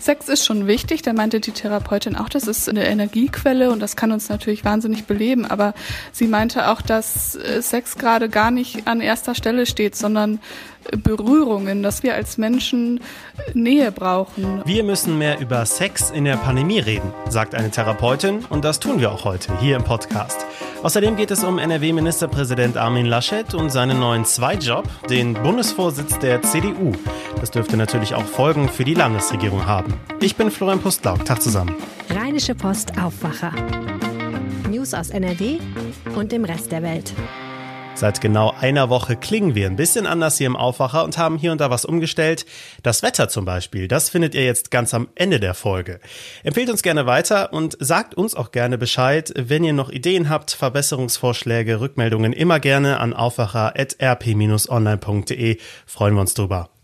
Sex 0.00 0.28
ist 0.28 0.44
schon 0.44 0.66
wichtig, 0.66 1.02
da 1.02 1.12
meinte 1.12 1.40
die 1.40 1.52
Therapeutin 1.52 2.16
auch, 2.16 2.28
das 2.28 2.46
ist 2.46 2.68
eine 2.68 2.86
Energiequelle 2.86 3.70
und 3.70 3.80
das 3.80 3.96
kann 3.96 4.12
uns 4.12 4.28
natürlich 4.28 4.64
wahnsinnig 4.64 5.04
beleben, 5.04 5.46
aber 5.46 5.74
sie 6.12 6.26
meinte 6.26 6.68
auch, 6.68 6.82
dass 6.82 7.36
äh, 7.36 7.62
Sex 7.62 7.96
gerade 7.96 8.28
gar 8.28 8.50
nicht 8.50 8.86
an 8.88 9.00
erster 9.00 9.34
Stelle 9.34 9.66
steht, 9.66 9.96
sondern 9.96 10.40
Berührungen, 11.02 11.82
dass 11.82 12.02
wir 12.02 12.14
als 12.14 12.38
Menschen 12.38 13.00
Nähe 13.54 13.92
brauchen. 13.92 14.62
Wir 14.64 14.84
müssen 14.84 15.18
mehr 15.18 15.40
über 15.40 15.64
Sex 15.66 16.10
in 16.10 16.24
der 16.24 16.36
Pandemie 16.36 16.78
reden, 16.78 17.12
sagt 17.28 17.54
eine 17.54 17.70
Therapeutin 17.70 18.44
und 18.48 18.64
das 18.64 18.80
tun 18.80 19.00
wir 19.00 19.12
auch 19.12 19.24
heute 19.24 19.58
hier 19.60 19.76
im 19.76 19.84
Podcast. 19.84 20.46
Außerdem 20.82 21.16
geht 21.16 21.30
es 21.30 21.42
um 21.42 21.58
NRW-Ministerpräsident 21.58 22.76
Armin 22.76 23.06
Laschet 23.06 23.54
und 23.54 23.70
seinen 23.70 23.98
neuen 23.98 24.24
Zweitjob, 24.24 24.88
den 25.08 25.34
Bundesvorsitz 25.34 26.18
der 26.18 26.42
CDU. 26.42 26.92
Das 27.40 27.50
dürfte 27.50 27.76
natürlich 27.76 28.14
auch 28.14 28.24
Folgen 28.24 28.68
für 28.68 28.84
die 28.84 28.94
Landesregierung 28.94 29.66
haben. 29.66 29.94
Ich 30.20 30.36
bin 30.36 30.50
Florian 30.50 30.80
Pustlauk. 30.80 31.24
Tag 31.24 31.42
zusammen. 31.42 31.74
Rheinische 32.10 32.54
Post 32.54 32.92
Aufwacher. 33.02 33.52
News 34.70 34.94
aus 34.94 35.10
NRW 35.10 35.58
und 36.14 36.32
dem 36.32 36.44
Rest 36.44 36.72
der 36.72 36.82
Welt. 36.82 37.12
Seit 37.96 38.20
genau 38.20 38.54
einer 38.60 38.90
Woche 38.90 39.16
klingen 39.16 39.54
wir 39.54 39.66
ein 39.66 39.76
bisschen 39.76 40.06
anders 40.06 40.36
hier 40.36 40.48
im 40.48 40.54
Aufwacher 40.54 41.02
und 41.02 41.16
haben 41.16 41.38
hier 41.38 41.52
und 41.52 41.62
da 41.62 41.70
was 41.70 41.86
umgestellt. 41.86 42.44
Das 42.82 43.02
Wetter 43.02 43.30
zum 43.30 43.46
Beispiel, 43.46 43.88
das 43.88 44.10
findet 44.10 44.34
ihr 44.34 44.44
jetzt 44.44 44.70
ganz 44.70 44.92
am 44.92 45.08
Ende 45.14 45.40
der 45.40 45.54
Folge. 45.54 46.00
Empfehlt 46.44 46.68
uns 46.68 46.82
gerne 46.82 47.06
weiter 47.06 47.54
und 47.54 47.78
sagt 47.80 48.14
uns 48.14 48.34
auch 48.34 48.52
gerne 48.52 48.76
Bescheid, 48.76 49.32
wenn 49.34 49.64
ihr 49.64 49.72
noch 49.72 49.88
Ideen 49.88 50.28
habt, 50.28 50.50
Verbesserungsvorschläge, 50.50 51.80
Rückmeldungen 51.80 52.34
immer 52.34 52.60
gerne 52.60 53.00
an 53.00 53.14
aufwacher.rp-online.de. 53.14 55.56
Freuen 55.86 56.14
wir 56.14 56.20
uns 56.20 56.34
drüber. 56.34 56.75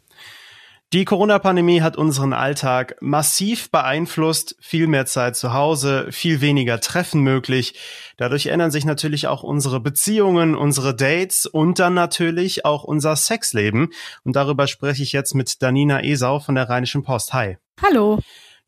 Die 0.93 1.07
Corona-Pandemie 1.07 1.81
hat 1.81 1.97
unseren 1.97 2.35
Alltag 2.35 2.97
massiv 3.01 3.71
beeinflusst. 3.71 4.57
Viel 4.61 4.87
mehr 4.87 5.07
Zeit 5.07 5.37
zu 5.37 5.55
Hause, 5.55 6.09
viel 6.11 6.43
weniger 6.43 6.81
Treffen 6.81 7.23
möglich. 7.23 7.81
Dadurch 8.19 8.49
ändern 8.49 8.71
sich 8.71 8.85
natürlich 8.85 9.27
auch 9.27 9.43
unsere 9.43 9.81
Beziehungen, 9.81 10.55
unsere 10.55 10.95
Dates 10.95 11.47
und 11.47 11.79
dann 11.79 11.95
natürlich 11.95 12.67
auch 12.67 12.85
unser 12.85 13.17
Sexleben. 13.17 13.89
Und 14.23 14.37
darüber 14.37 14.67
spreche 14.67 15.03
ich 15.03 15.13
jetzt 15.13 15.35
mit 15.35 15.63
Danina 15.63 16.05
Esau 16.05 16.41
von 16.41 16.57
der 16.57 16.69
Rheinischen 16.69 17.03
Post. 17.03 17.33
Hi. 17.33 17.57
Hallo. 17.81 18.19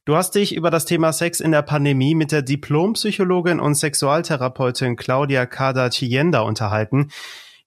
Du 0.07 0.17
hast 0.17 0.35
dich 0.35 0.55
über 0.55 0.71
das 0.71 0.87
Thema 0.87 1.13
Sex 1.13 1.41
in 1.41 1.53
der 1.53 1.61
Pandemie 1.61 2.15
mit 2.15 2.33
der 2.33 2.41
Diplompsychologin 2.41 3.61
und 3.61 3.75
Sexualtherapeutin 3.75 4.97
Claudia 4.97 5.45
Kada-Chienda 5.45 6.41
unterhalten. 6.41 7.11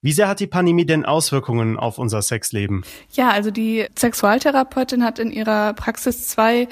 Wie 0.08 0.14
sehr 0.14 0.30
hat 0.30 0.40
die 0.40 0.48
Pandemie 0.48 0.86
denn 0.86 1.04
Auswirkungen 1.04 1.76
auf 1.76 1.98
unser 1.98 2.22
Sexleben? 2.22 2.86
Ja, 3.12 3.28
also 3.28 3.52
die 3.52 3.88
Sexualtherapeutin 4.00 5.04
hat 5.04 5.20
in 5.20 5.34
ihrer 5.34 5.74
Praxis 5.74 6.30
zwei 6.30 6.70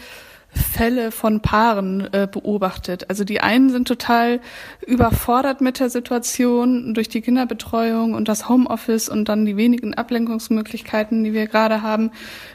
Fälle 0.48 1.12
von 1.12 1.42
Paaren 1.42 2.08
äh, 2.14 2.30
beobachtet. 2.32 3.10
Also 3.10 3.26
die 3.26 3.42
einen 3.42 3.72
sind 3.72 3.90
total 3.90 4.40
überfordert 4.88 5.60
mit 5.60 5.82
der 5.82 5.90
Situation 5.90 6.94
durch 6.94 7.10
die 7.10 7.20
Kinderbetreuung 7.20 8.14
und 8.14 8.30
das 8.30 8.48
Homeoffice 8.48 9.10
und 9.10 9.28
dann 9.28 9.46
die 9.46 9.58
wenigen 9.58 9.96
Ablenkungsmöglichkeiten, 9.96 11.26
die 11.26 11.34
wir 11.34 11.48
gerade 11.48 11.82
haben, 11.82 12.12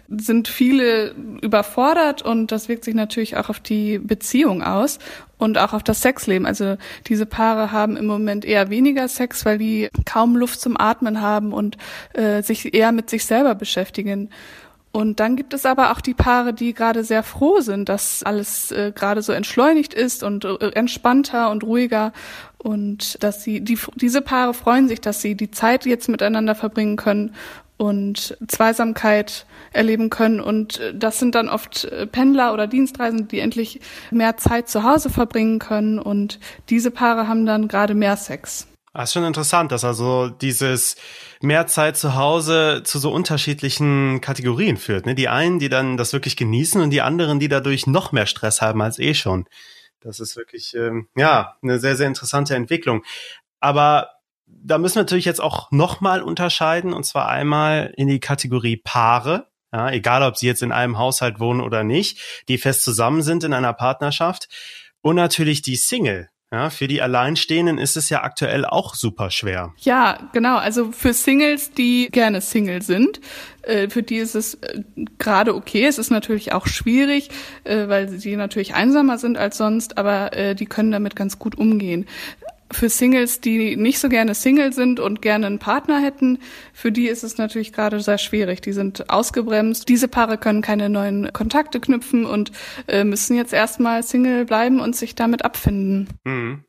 sind 0.08 0.48
viele 0.48 1.14
überfordert 1.42 2.22
und 2.22 2.52
das 2.52 2.70
wirkt 2.70 2.84
sich 2.84 2.94
natürlich 2.94 3.36
auch 3.36 3.50
auf 3.50 3.60
die 3.60 3.98
Beziehung 3.98 4.62
aus 4.62 4.98
und 5.40 5.58
auch 5.58 5.72
auf 5.72 5.82
das 5.82 6.02
Sexleben. 6.02 6.46
Also 6.46 6.76
diese 7.06 7.26
Paare 7.26 7.72
haben 7.72 7.96
im 7.96 8.06
Moment 8.06 8.44
eher 8.44 8.70
weniger 8.70 9.08
Sex, 9.08 9.44
weil 9.46 9.58
die 9.58 9.88
kaum 10.04 10.36
Luft 10.36 10.60
zum 10.60 10.78
Atmen 10.78 11.20
haben 11.20 11.52
und 11.52 11.78
äh, 12.12 12.42
sich 12.42 12.74
eher 12.74 12.92
mit 12.92 13.10
sich 13.10 13.24
selber 13.24 13.54
beschäftigen. 13.54 14.28
Und 14.92 15.20
dann 15.20 15.36
gibt 15.36 15.54
es 15.54 15.66
aber 15.66 15.92
auch 15.92 16.00
die 16.00 16.14
Paare, 16.14 16.52
die 16.52 16.74
gerade 16.74 17.04
sehr 17.04 17.22
froh 17.22 17.60
sind, 17.60 17.88
dass 17.88 18.22
alles 18.22 18.70
äh, 18.72 18.92
gerade 18.94 19.22
so 19.22 19.32
entschleunigt 19.32 19.94
ist 19.94 20.22
und 20.22 20.44
äh, 20.44 20.70
entspannter 20.72 21.50
und 21.50 21.64
ruhiger 21.64 22.12
und 22.58 23.22
dass 23.22 23.42
sie 23.42 23.60
die 23.60 23.78
diese 23.94 24.20
Paare 24.20 24.52
freuen 24.52 24.88
sich, 24.88 25.00
dass 25.00 25.22
sie 25.22 25.36
die 25.36 25.50
Zeit 25.50 25.86
jetzt 25.86 26.08
miteinander 26.08 26.54
verbringen 26.54 26.96
können 26.96 27.34
und 27.80 28.36
Zweisamkeit 28.46 29.46
erleben 29.72 30.10
können 30.10 30.40
und 30.40 30.80
äh, 30.80 30.94
das 30.94 31.18
sind 31.18 31.34
dann 31.34 31.48
oft 31.48 31.86
äh, 31.86 32.06
Pendler 32.06 32.52
oder 32.52 32.66
Dienstreisende, 32.66 33.24
die 33.24 33.40
endlich 33.40 33.80
mehr 34.10 34.36
Zeit 34.36 34.68
zu 34.68 34.82
Hause 34.82 35.08
verbringen 35.08 35.58
können 35.58 35.98
und 35.98 36.38
diese 36.68 36.90
Paare 36.90 37.26
haben 37.26 37.46
dann 37.46 37.68
gerade 37.68 37.94
mehr 37.94 38.18
Sex. 38.18 38.66
Das 38.92 39.00
ah, 39.00 39.02
ist 39.04 39.12
schon 39.12 39.24
interessant, 39.24 39.72
dass 39.72 39.84
also 39.84 40.28
dieses 40.28 40.96
mehr 41.40 41.68
Zeit 41.68 41.96
zu 41.96 42.16
Hause 42.16 42.82
zu 42.84 42.98
so 42.98 43.12
unterschiedlichen 43.12 44.20
Kategorien 44.20 44.76
führt. 44.76 45.06
Ne? 45.06 45.14
Die 45.14 45.28
einen, 45.28 45.60
die 45.60 45.68
dann 45.68 45.96
das 45.96 46.12
wirklich 46.12 46.36
genießen 46.36 46.80
und 46.80 46.90
die 46.90 47.00
anderen, 47.00 47.38
die 47.38 47.48
dadurch 47.48 47.86
noch 47.86 48.10
mehr 48.10 48.26
Stress 48.26 48.60
haben 48.60 48.82
als 48.82 48.98
eh 48.98 49.14
schon. 49.14 49.46
Das 50.00 50.18
ist 50.18 50.36
wirklich, 50.36 50.74
ähm, 50.74 51.06
ja, 51.14 51.56
eine 51.62 51.78
sehr, 51.78 51.94
sehr 51.94 52.08
interessante 52.08 52.56
Entwicklung. 52.56 53.04
Aber 53.60 54.10
da 54.62 54.78
müssen 54.78 54.96
wir 54.96 55.02
natürlich 55.02 55.24
jetzt 55.24 55.40
auch 55.40 55.70
nochmal 55.70 56.22
unterscheiden, 56.22 56.92
und 56.92 57.04
zwar 57.04 57.28
einmal 57.28 57.92
in 57.96 58.08
die 58.08 58.20
Kategorie 58.20 58.76
Paare. 58.76 59.46
Ja, 59.72 59.90
egal, 59.90 60.22
ob 60.24 60.36
sie 60.36 60.46
jetzt 60.46 60.62
in 60.62 60.72
einem 60.72 60.98
Haushalt 60.98 61.38
wohnen 61.38 61.60
oder 61.60 61.84
nicht, 61.84 62.18
die 62.48 62.58
fest 62.58 62.82
zusammen 62.82 63.22
sind 63.22 63.44
in 63.44 63.52
einer 63.52 63.72
Partnerschaft. 63.72 64.48
Und 65.00 65.16
natürlich 65.16 65.62
die 65.62 65.76
Single. 65.76 66.28
Ja, 66.52 66.68
für 66.68 66.88
die 66.88 67.00
Alleinstehenden 67.00 67.78
ist 67.78 67.96
es 67.96 68.08
ja 68.08 68.24
aktuell 68.24 68.64
auch 68.64 68.96
super 68.96 69.30
schwer. 69.30 69.72
Ja, 69.78 70.18
genau. 70.32 70.56
Also 70.56 70.90
für 70.90 71.12
Singles, 71.12 71.70
die 71.70 72.08
gerne 72.10 72.40
Single 72.40 72.82
sind, 72.82 73.20
äh, 73.62 73.88
für 73.88 74.02
die 74.02 74.16
ist 74.16 74.34
es 74.34 74.54
äh, 74.54 74.82
gerade 75.18 75.54
okay. 75.54 75.86
Es 75.86 75.98
ist 75.98 76.10
natürlich 76.10 76.52
auch 76.52 76.66
schwierig, 76.66 77.30
äh, 77.62 77.86
weil 77.86 78.08
sie 78.08 78.34
natürlich 78.34 78.74
einsamer 78.74 79.18
sind 79.18 79.38
als 79.38 79.58
sonst, 79.58 79.96
aber 79.96 80.30
die 80.54 80.66
können 80.66 80.90
damit 80.90 81.14
ganz 81.14 81.38
gut 81.38 81.56
umgehen 81.56 82.06
für 82.72 82.88
Singles, 82.88 83.40
die 83.40 83.76
nicht 83.76 83.98
so 83.98 84.08
gerne 84.08 84.34
Single 84.34 84.72
sind 84.72 85.00
und 85.00 85.22
gerne 85.22 85.46
einen 85.46 85.58
Partner 85.58 86.00
hätten, 86.00 86.38
für 86.72 86.92
die 86.92 87.08
ist 87.08 87.24
es 87.24 87.38
natürlich 87.38 87.72
gerade 87.72 88.00
sehr 88.00 88.18
schwierig. 88.18 88.60
Die 88.60 88.72
sind 88.72 89.10
ausgebremst. 89.10 89.88
Diese 89.88 90.08
Paare 90.08 90.38
können 90.38 90.62
keine 90.62 90.88
neuen 90.88 91.32
Kontakte 91.32 91.80
knüpfen 91.80 92.24
und 92.24 92.52
äh, 92.88 93.04
müssen 93.04 93.36
jetzt 93.36 93.52
erstmal 93.52 94.02
Single 94.02 94.44
bleiben 94.44 94.80
und 94.80 94.96
sich 94.96 95.14
damit 95.14 95.44
abfinden. 95.44 96.08
Mhm. 96.24 96.64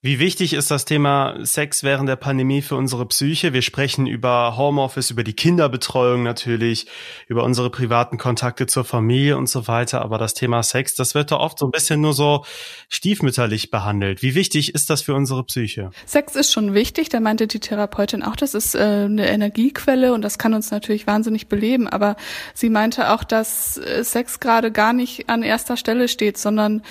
Wie 0.00 0.20
wichtig 0.20 0.52
ist 0.52 0.70
das 0.70 0.84
Thema 0.84 1.44
Sex 1.44 1.82
während 1.82 2.08
der 2.08 2.14
Pandemie 2.14 2.62
für 2.62 2.76
unsere 2.76 3.04
Psyche? 3.06 3.52
Wir 3.52 3.62
sprechen 3.62 4.06
über 4.06 4.56
Homeoffice, 4.56 5.10
über 5.10 5.24
die 5.24 5.32
Kinderbetreuung 5.32 6.22
natürlich, 6.22 6.86
über 7.26 7.42
unsere 7.42 7.68
privaten 7.68 8.16
Kontakte 8.16 8.68
zur 8.68 8.84
Familie 8.84 9.36
und 9.36 9.48
so 9.48 9.66
weiter. 9.66 10.00
Aber 10.02 10.16
das 10.18 10.34
Thema 10.34 10.62
Sex, 10.62 10.94
das 10.94 11.16
wird 11.16 11.32
doch 11.32 11.40
oft 11.40 11.58
so 11.58 11.66
ein 11.66 11.72
bisschen 11.72 12.00
nur 12.00 12.12
so 12.12 12.44
stiefmütterlich 12.88 13.72
behandelt. 13.72 14.22
Wie 14.22 14.36
wichtig 14.36 14.72
ist 14.72 14.88
das 14.88 15.02
für 15.02 15.14
unsere 15.14 15.42
Psyche? 15.42 15.90
Sex 16.06 16.36
ist 16.36 16.52
schon 16.52 16.74
wichtig. 16.74 17.08
Da 17.08 17.18
meinte 17.18 17.48
die 17.48 17.58
Therapeutin 17.58 18.22
auch, 18.22 18.36
das 18.36 18.54
ist 18.54 18.76
äh, 18.76 18.78
eine 18.78 19.28
Energiequelle 19.28 20.12
und 20.12 20.22
das 20.22 20.38
kann 20.38 20.54
uns 20.54 20.70
natürlich 20.70 21.08
wahnsinnig 21.08 21.48
beleben. 21.48 21.88
Aber 21.88 22.14
sie 22.54 22.70
meinte 22.70 23.12
auch, 23.12 23.24
dass 23.24 23.78
äh, 23.78 24.04
Sex 24.04 24.38
gerade 24.38 24.70
gar 24.70 24.92
nicht 24.92 25.28
an 25.28 25.42
erster 25.42 25.76
Stelle 25.76 26.06
steht, 26.06 26.38
sondern 26.38 26.82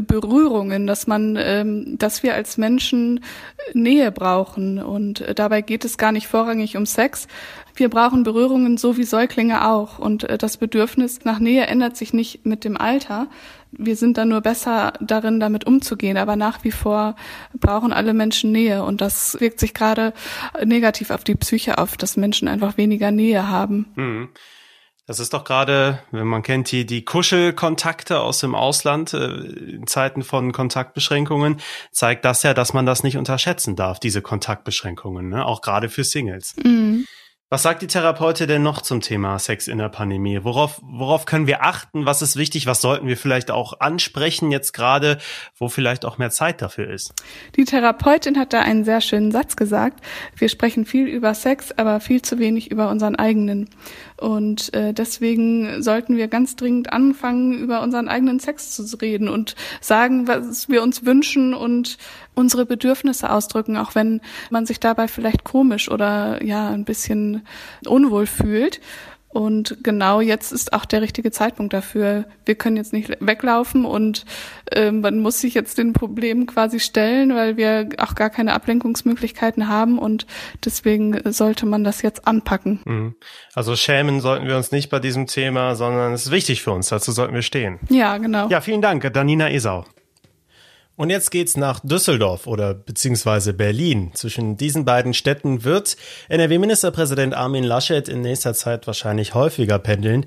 Berührungen, 0.00 0.86
dass 0.86 1.06
man, 1.06 1.36
ähm, 1.38 1.98
dass 1.98 2.22
wir 2.22 2.34
als 2.34 2.58
Menschen 2.58 3.20
Nähe 3.72 4.12
brauchen. 4.12 4.82
Und 4.82 5.20
äh, 5.20 5.34
dabei 5.34 5.62
geht 5.62 5.84
es 5.84 5.98
gar 5.98 6.12
nicht 6.12 6.26
vorrangig 6.26 6.76
um 6.76 6.86
Sex. 6.86 7.26
Wir 7.74 7.88
brauchen 7.88 8.22
Berührungen 8.22 8.76
so 8.76 8.96
wie 8.96 9.04
Säuglinge 9.04 9.66
auch. 9.66 9.98
Und 9.98 10.24
äh, 10.24 10.38
das 10.38 10.56
Bedürfnis 10.56 11.24
nach 11.24 11.38
Nähe 11.38 11.66
ändert 11.66 11.96
sich 11.96 12.12
nicht 12.12 12.44
mit 12.46 12.64
dem 12.64 12.76
Alter. 12.76 13.28
Wir 13.72 13.96
sind 13.96 14.18
dann 14.18 14.28
nur 14.28 14.40
besser 14.40 14.92
darin, 15.00 15.40
damit 15.40 15.66
umzugehen. 15.66 16.16
Aber 16.16 16.36
nach 16.36 16.64
wie 16.64 16.72
vor 16.72 17.16
brauchen 17.58 17.92
alle 17.92 18.14
Menschen 18.14 18.52
Nähe. 18.52 18.84
Und 18.84 19.00
das 19.00 19.40
wirkt 19.40 19.60
sich 19.60 19.74
gerade 19.74 20.12
negativ 20.64 21.10
auf 21.10 21.24
die 21.24 21.36
Psyche 21.36 21.78
auf, 21.78 21.96
dass 21.96 22.16
Menschen 22.16 22.48
einfach 22.48 22.76
weniger 22.76 23.10
Nähe 23.10 23.48
haben. 23.48 23.86
Mhm. 23.96 24.28
Das 25.10 25.18
ist 25.18 25.34
doch 25.34 25.42
gerade, 25.42 25.98
wenn 26.12 26.28
man 26.28 26.44
kennt 26.44 26.70
die, 26.70 26.86
die 26.86 27.04
Kuschelkontakte 27.04 28.20
aus 28.20 28.38
dem 28.38 28.54
Ausland 28.54 29.12
äh, 29.12 29.26
in 29.26 29.88
Zeiten 29.88 30.22
von 30.22 30.52
Kontaktbeschränkungen, 30.52 31.60
zeigt 31.90 32.24
das 32.24 32.44
ja, 32.44 32.54
dass 32.54 32.74
man 32.74 32.86
das 32.86 33.02
nicht 33.02 33.16
unterschätzen 33.16 33.74
darf, 33.74 33.98
diese 33.98 34.22
Kontaktbeschränkungen, 34.22 35.28
ne? 35.28 35.44
auch 35.44 35.62
gerade 35.62 35.88
für 35.88 36.04
Singles. 36.04 36.54
Mhm. 36.62 37.08
Was 37.52 37.64
sagt 37.64 37.82
die 37.82 37.88
Therapeutin 37.88 38.46
denn 38.46 38.62
noch 38.62 38.80
zum 38.80 39.00
Thema 39.00 39.36
Sex 39.40 39.66
in 39.66 39.78
der 39.78 39.88
Pandemie? 39.88 40.44
Worauf, 40.44 40.80
worauf 40.84 41.26
können 41.26 41.48
wir 41.48 41.64
achten? 41.64 42.06
Was 42.06 42.22
ist 42.22 42.36
wichtig? 42.36 42.66
Was 42.66 42.80
sollten 42.80 43.08
wir 43.08 43.16
vielleicht 43.16 43.50
auch 43.50 43.80
ansprechen 43.80 44.52
jetzt 44.52 44.72
gerade, 44.72 45.18
wo 45.58 45.68
vielleicht 45.68 46.04
auch 46.04 46.16
mehr 46.16 46.30
Zeit 46.30 46.62
dafür 46.62 46.88
ist? 46.88 47.12
Die 47.56 47.64
Therapeutin 47.64 48.38
hat 48.38 48.52
da 48.52 48.60
einen 48.60 48.84
sehr 48.84 49.00
schönen 49.00 49.32
Satz 49.32 49.56
gesagt. 49.56 50.00
Wir 50.36 50.48
sprechen 50.48 50.86
viel 50.86 51.08
über 51.08 51.34
Sex, 51.34 51.72
aber 51.72 51.98
viel 51.98 52.22
zu 52.22 52.38
wenig 52.38 52.70
über 52.70 52.88
unseren 52.88 53.16
eigenen. 53.16 53.68
Und 54.20 54.74
äh, 54.74 54.92
deswegen 54.92 55.82
sollten 55.82 56.16
wir 56.16 56.28
ganz 56.28 56.54
dringend 56.54 56.92
anfangen, 56.92 57.54
über 57.54 57.80
unseren 57.80 58.06
eigenen 58.08 58.38
Sex 58.38 58.70
zu 58.70 58.96
reden 58.98 59.28
und 59.28 59.56
sagen, 59.80 60.28
was 60.28 60.68
wir 60.68 60.82
uns 60.82 61.06
wünschen 61.06 61.54
und 61.54 61.96
unsere 62.34 62.66
Bedürfnisse 62.66 63.30
ausdrücken, 63.30 63.78
auch 63.78 63.94
wenn 63.94 64.20
man 64.50 64.66
sich 64.66 64.78
dabei 64.78 65.08
vielleicht 65.08 65.44
komisch 65.44 65.90
oder 65.90 66.44
ja 66.44 66.68
ein 66.68 66.84
bisschen 66.84 67.46
unwohl 67.86 68.26
fühlt. 68.26 68.80
Und 69.32 69.78
genau 69.84 70.20
jetzt 70.20 70.50
ist 70.50 70.72
auch 70.72 70.84
der 70.84 71.02
richtige 71.02 71.30
Zeitpunkt 71.30 71.72
dafür. 71.72 72.24
Wir 72.44 72.56
können 72.56 72.76
jetzt 72.76 72.92
nicht 72.92 73.16
weglaufen 73.20 73.84
und 73.84 74.24
ähm, 74.72 75.02
man 75.02 75.20
muss 75.20 75.40
sich 75.40 75.54
jetzt 75.54 75.78
den 75.78 75.92
Problemen 75.92 76.46
quasi 76.46 76.80
stellen, 76.80 77.34
weil 77.36 77.56
wir 77.56 77.90
auch 77.98 78.16
gar 78.16 78.28
keine 78.28 78.54
Ablenkungsmöglichkeiten 78.54 79.68
haben 79.68 79.98
und 80.00 80.26
deswegen 80.64 81.20
sollte 81.30 81.64
man 81.64 81.84
das 81.84 82.02
jetzt 82.02 82.26
anpacken. 82.26 82.80
Mhm. 82.84 83.14
Also 83.54 83.76
schämen 83.76 84.20
sollten 84.20 84.48
wir 84.48 84.56
uns 84.56 84.72
nicht 84.72 84.90
bei 84.90 84.98
diesem 84.98 85.28
Thema, 85.28 85.76
sondern 85.76 86.12
es 86.12 86.26
ist 86.26 86.32
wichtig 86.32 86.62
für 86.62 86.72
uns. 86.72 86.88
Dazu 86.88 87.12
sollten 87.12 87.34
wir 87.34 87.42
stehen. 87.42 87.78
Ja, 87.88 88.18
genau. 88.18 88.48
Ja, 88.48 88.60
vielen 88.60 88.82
Dank, 88.82 89.12
Danina 89.12 89.48
Esau. 89.48 89.84
Und 91.00 91.08
jetzt 91.08 91.30
geht's 91.30 91.56
nach 91.56 91.80
Düsseldorf 91.80 92.46
oder 92.46 92.74
beziehungsweise 92.74 93.54
Berlin. 93.54 94.10
Zwischen 94.12 94.58
diesen 94.58 94.84
beiden 94.84 95.14
Städten 95.14 95.64
wird 95.64 95.96
NRW-Ministerpräsident 96.28 97.32
Armin 97.32 97.64
Laschet 97.64 98.06
in 98.06 98.20
nächster 98.20 98.52
Zeit 98.52 98.86
wahrscheinlich 98.86 99.32
häufiger 99.32 99.78
pendeln. 99.78 100.26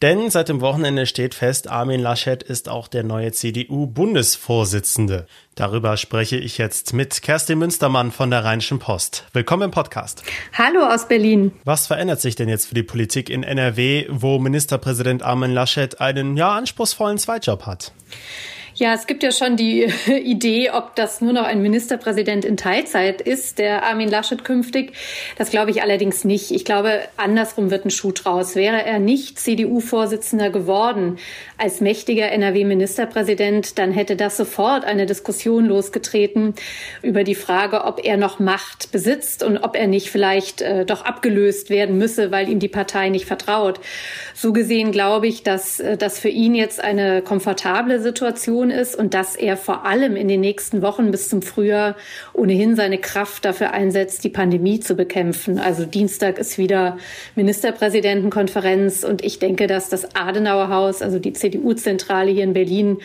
Denn 0.00 0.30
seit 0.30 0.48
dem 0.48 0.62
Wochenende 0.62 1.04
steht 1.04 1.34
fest, 1.34 1.68
Armin 1.68 2.00
Laschet 2.00 2.42
ist 2.42 2.70
auch 2.70 2.88
der 2.88 3.04
neue 3.04 3.32
CDU-Bundesvorsitzende. 3.32 5.26
Darüber 5.56 5.98
spreche 5.98 6.38
ich 6.38 6.56
jetzt 6.56 6.94
mit 6.94 7.20
Kerstin 7.20 7.58
Münstermann 7.58 8.10
von 8.10 8.30
der 8.30 8.44
Rheinischen 8.44 8.78
Post. 8.78 9.26
Willkommen 9.34 9.64
im 9.64 9.72
Podcast. 9.72 10.22
Hallo 10.54 10.86
aus 10.86 11.06
Berlin. 11.06 11.52
Was 11.64 11.86
verändert 11.86 12.22
sich 12.22 12.34
denn 12.34 12.48
jetzt 12.48 12.64
für 12.64 12.74
die 12.74 12.82
Politik 12.82 13.28
in 13.28 13.42
NRW, 13.42 14.06
wo 14.08 14.38
Ministerpräsident 14.38 15.22
Armin 15.22 15.52
Laschet 15.52 16.00
einen 16.00 16.38
ja 16.38 16.56
anspruchsvollen 16.56 17.18
Zweitjob 17.18 17.66
hat? 17.66 17.92
Ja, 18.76 18.92
es 18.92 19.06
gibt 19.06 19.22
ja 19.22 19.30
schon 19.30 19.56
die 19.56 19.84
Idee, 20.24 20.70
ob 20.70 20.96
das 20.96 21.20
nur 21.20 21.32
noch 21.32 21.44
ein 21.44 21.62
Ministerpräsident 21.62 22.44
in 22.44 22.56
Teilzeit 22.56 23.20
ist, 23.20 23.58
der 23.58 23.84
Armin 23.84 24.08
Laschet 24.08 24.44
künftig. 24.44 24.94
Das 25.38 25.50
glaube 25.50 25.70
ich 25.70 25.80
allerdings 25.80 26.24
nicht. 26.24 26.50
Ich 26.50 26.64
glaube, 26.64 26.98
andersrum 27.16 27.70
wird 27.70 27.84
ein 27.84 27.90
Schuh 27.90 28.10
draus. 28.10 28.56
Wäre 28.56 28.84
er 28.84 28.98
nicht 28.98 29.38
CDU-Vorsitzender 29.38 30.50
geworden 30.50 31.18
als 31.56 31.80
mächtiger 31.80 32.32
NRW-Ministerpräsident, 32.32 33.78
dann 33.78 33.92
hätte 33.92 34.16
das 34.16 34.36
sofort 34.36 34.84
eine 34.84 35.06
Diskussion 35.06 35.66
losgetreten 35.66 36.54
über 37.00 37.22
die 37.22 37.36
Frage, 37.36 37.84
ob 37.84 38.04
er 38.04 38.16
noch 38.16 38.40
Macht 38.40 38.90
besitzt 38.90 39.44
und 39.44 39.58
ob 39.58 39.76
er 39.76 39.86
nicht 39.86 40.10
vielleicht 40.10 40.62
äh, 40.62 40.84
doch 40.84 41.04
abgelöst 41.04 41.70
werden 41.70 41.96
müsse, 41.96 42.32
weil 42.32 42.48
ihm 42.48 42.58
die 42.58 42.68
Partei 42.68 43.08
nicht 43.08 43.26
vertraut. 43.26 43.78
So 44.34 44.52
gesehen 44.52 44.90
glaube 44.90 45.28
ich, 45.28 45.44
dass 45.44 45.78
äh, 45.78 45.96
das 45.96 46.18
für 46.18 46.28
ihn 46.28 46.56
jetzt 46.56 46.82
eine 46.82 47.22
komfortable 47.22 48.00
Situation 48.00 48.63
Situation 48.64 48.70
ist 48.70 48.96
und 48.96 49.14
dass 49.14 49.36
er 49.36 49.56
vor 49.56 49.84
allem 49.84 50.16
in 50.16 50.28
den 50.28 50.40
nächsten 50.40 50.82
Wochen 50.82 51.10
bis 51.10 51.28
zum 51.28 51.42
Frühjahr 51.42 51.96
ohnehin 52.32 52.76
seine 52.76 52.98
Kraft 52.98 53.44
dafür 53.44 53.72
einsetzt, 53.72 54.24
die 54.24 54.28
Pandemie 54.28 54.80
zu 54.80 54.94
bekämpfen. 54.94 55.58
Also 55.58 55.84
Dienstag 55.84 56.38
ist 56.38 56.58
wieder 56.58 56.98
Ministerpräsidentenkonferenz 57.34 59.04
und 59.04 59.24
ich 59.24 59.38
denke, 59.38 59.66
dass 59.66 59.88
das 59.88 60.14
Adenauer 60.14 60.68
Haus, 60.68 61.02
also 61.02 61.18
die 61.18 61.32
CDU-Zentrale 61.32 62.30
hier 62.30 62.44
in 62.44 62.52
Berlin, 62.52 62.98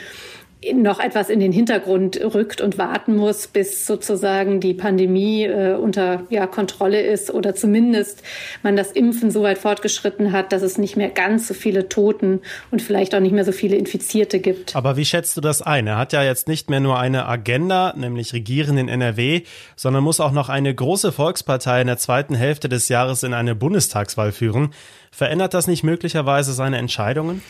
noch 0.73 0.99
etwas 0.99 1.29
in 1.29 1.39
den 1.39 1.53
Hintergrund 1.53 2.19
rückt 2.21 2.59
und 2.59 2.77
warten 2.77 3.15
muss, 3.15 3.47
bis 3.47 3.85
sozusagen 3.85 4.59
die 4.59 4.73
Pandemie 4.73 5.45
äh, 5.45 5.75
unter 5.75 6.23
ja, 6.29 6.47
Kontrolle 6.47 7.01
ist 7.01 7.31
oder 7.33 7.55
zumindest 7.55 8.23
man 8.61 8.75
das 8.75 8.91
Impfen 8.91 9.31
so 9.31 9.41
weit 9.41 9.57
fortgeschritten 9.57 10.33
hat, 10.33 10.51
dass 10.51 10.61
es 10.61 10.77
nicht 10.77 10.97
mehr 10.97 11.09
ganz 11.09 11.47
so 11.47 11.53
viele 11.53 11.87
Toten 11.87 12.41
und 12.71 12.81
vielleicht 12.81 13.15
auch 13.15 13.21
nicht 13.21 13.31
mehr 13.31 13.45
so 13.45 13.53
viele 13.53 13.77
Infizierte 13.77 14.39
gibt. 14.39 14.75
Aber 14.75 14.97
wie 14.97 15.05
schätzt 15.05 15.37
du 15.37 15.41
das 15.41 15.61
ein? 15.61 15.87
Er 15.87 15.97
hat 15.97 16.11
ja 16.11 16.23
jetzt 16.23 16.49
nicht 16.49 16.69
mehr 16.69 16.81
nur 16.81 16.99
eine 16.99 17.25
Agenda, 17.25 17.93
nämlich 17.95 18.33
Regieren 18.33 18.77
in 18.77 18.89
NRW, 18.89 19.43
sondern 19.77 20.03
muss 20.03 20.19
auch 20.19 20.33
noch 20.33 20.49
eine 20.49 20.75
große 20.75 21.13
Volkspartei 21.13 21.81
in 21.81 21.87
der 21.87 21.97
zweiten 21.97 22.35
Hälfte 22.35 22.67
des 22.67 22.89
Jahres 22.89 23.23
in 23.23 23.33
eine 23.33 23.55
Bundestagswahl 23.55 24.33
führen. 24.33 24.73
Verändert 25.11 25.53
das 25.53 25.67
nicht 25.67 25.83
möglicherweise 25.83 26.51
seine 26.51 26.77
Entscheidungen? 26.77 27.41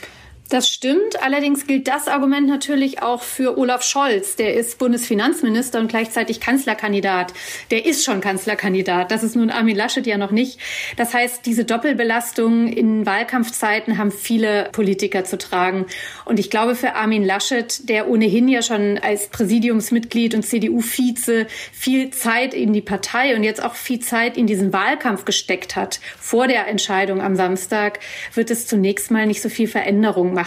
Das 0.50 0.68
stimmt. 0.68 1.22
Allerdings 1.22 1.68
gilt 1.68 1.88
das 1.88 2.08
Argument 2.08 2.48
natürlich 2.48 3.04
auch 3.04 3.22
für 3.22 3.56
Olaf 3.60 3.84
Scholz. 3.84 4.36
Der 4.36 4.56
ist 4.56 4.80
Bundesfinanzminister 4.80 5.80
und 5.80 5.90
gleichzeitig 5.90 6.40
Kanzlerkandidat. 6.40 7.34
Der 7.70 7.86
ist 7.86 8.04
schon 8.04 8.20
Kanzlerkandidat. 8.20 9.12
Das 9.12 9.22
ist 9.22 9.36
nun 9.36 9.52
Armin 9.52 9.76
Laschet 9.76 10.08
ja 10.08 10.18
noch 10.18 10.32
nicht. 10.32 10.60
Das 10.98 11.14
heißt, 11.14 11.46
diese 11.46 11.66
Doppelbelastung 11.66 12.68
in 12.68 13.06
Wahlkampfzeiten 13.06 14.00
haben 14.00 14.12
viele 14.12 14.70
Politiker 14.72 15.24
zu 15.24 15.38
tragen. 15.38 15.86
Und 16.26 16.40
ich 16.40 16.50
glaube, 16.50 16.74
für 16.74 16.96
Armin 16.96 17.24
Laschet, 17.24 17.88
der 17.88 18.10
ohnehin 18.10 18.48
ja 18.48 18.64
schon 18.64 18.98
als 18.98 19.28
Präsidiumsmitglied 19.28 20.34
und 20.34 20.42
CDU-Vize 20.42 21.46
viel 21.72 22.10
Zeit 22.10 22.56
in 22.56 22.74
die 22.74 22.82
Partei 22.82 23.36
und 23.36 23.44
jetzt 23.44 23.64
auch 23.64 23.76
viel 23.76 24.00
Zeit 24.00 24.36
in 24.36 24.48
diesen 24.48 24.74
Wahlkampf 24.74 25.26
gesteckt 25.26 25.76
hat, 25.76 26.00
vor 26.18 26.48
der 26.48 26.68
Entscheidung 26.68 27.22
am 27.22 27.36
Samstag, 27.36 28.00
wird 28.34 28.50
es 28.50 28.66
zunächst 28.66 29.12
mal 29.12 29.28
nicht 29.28 29.44
so 29.44 29.50
viel 29.50 29.68
Veränderung. 29.68 30.39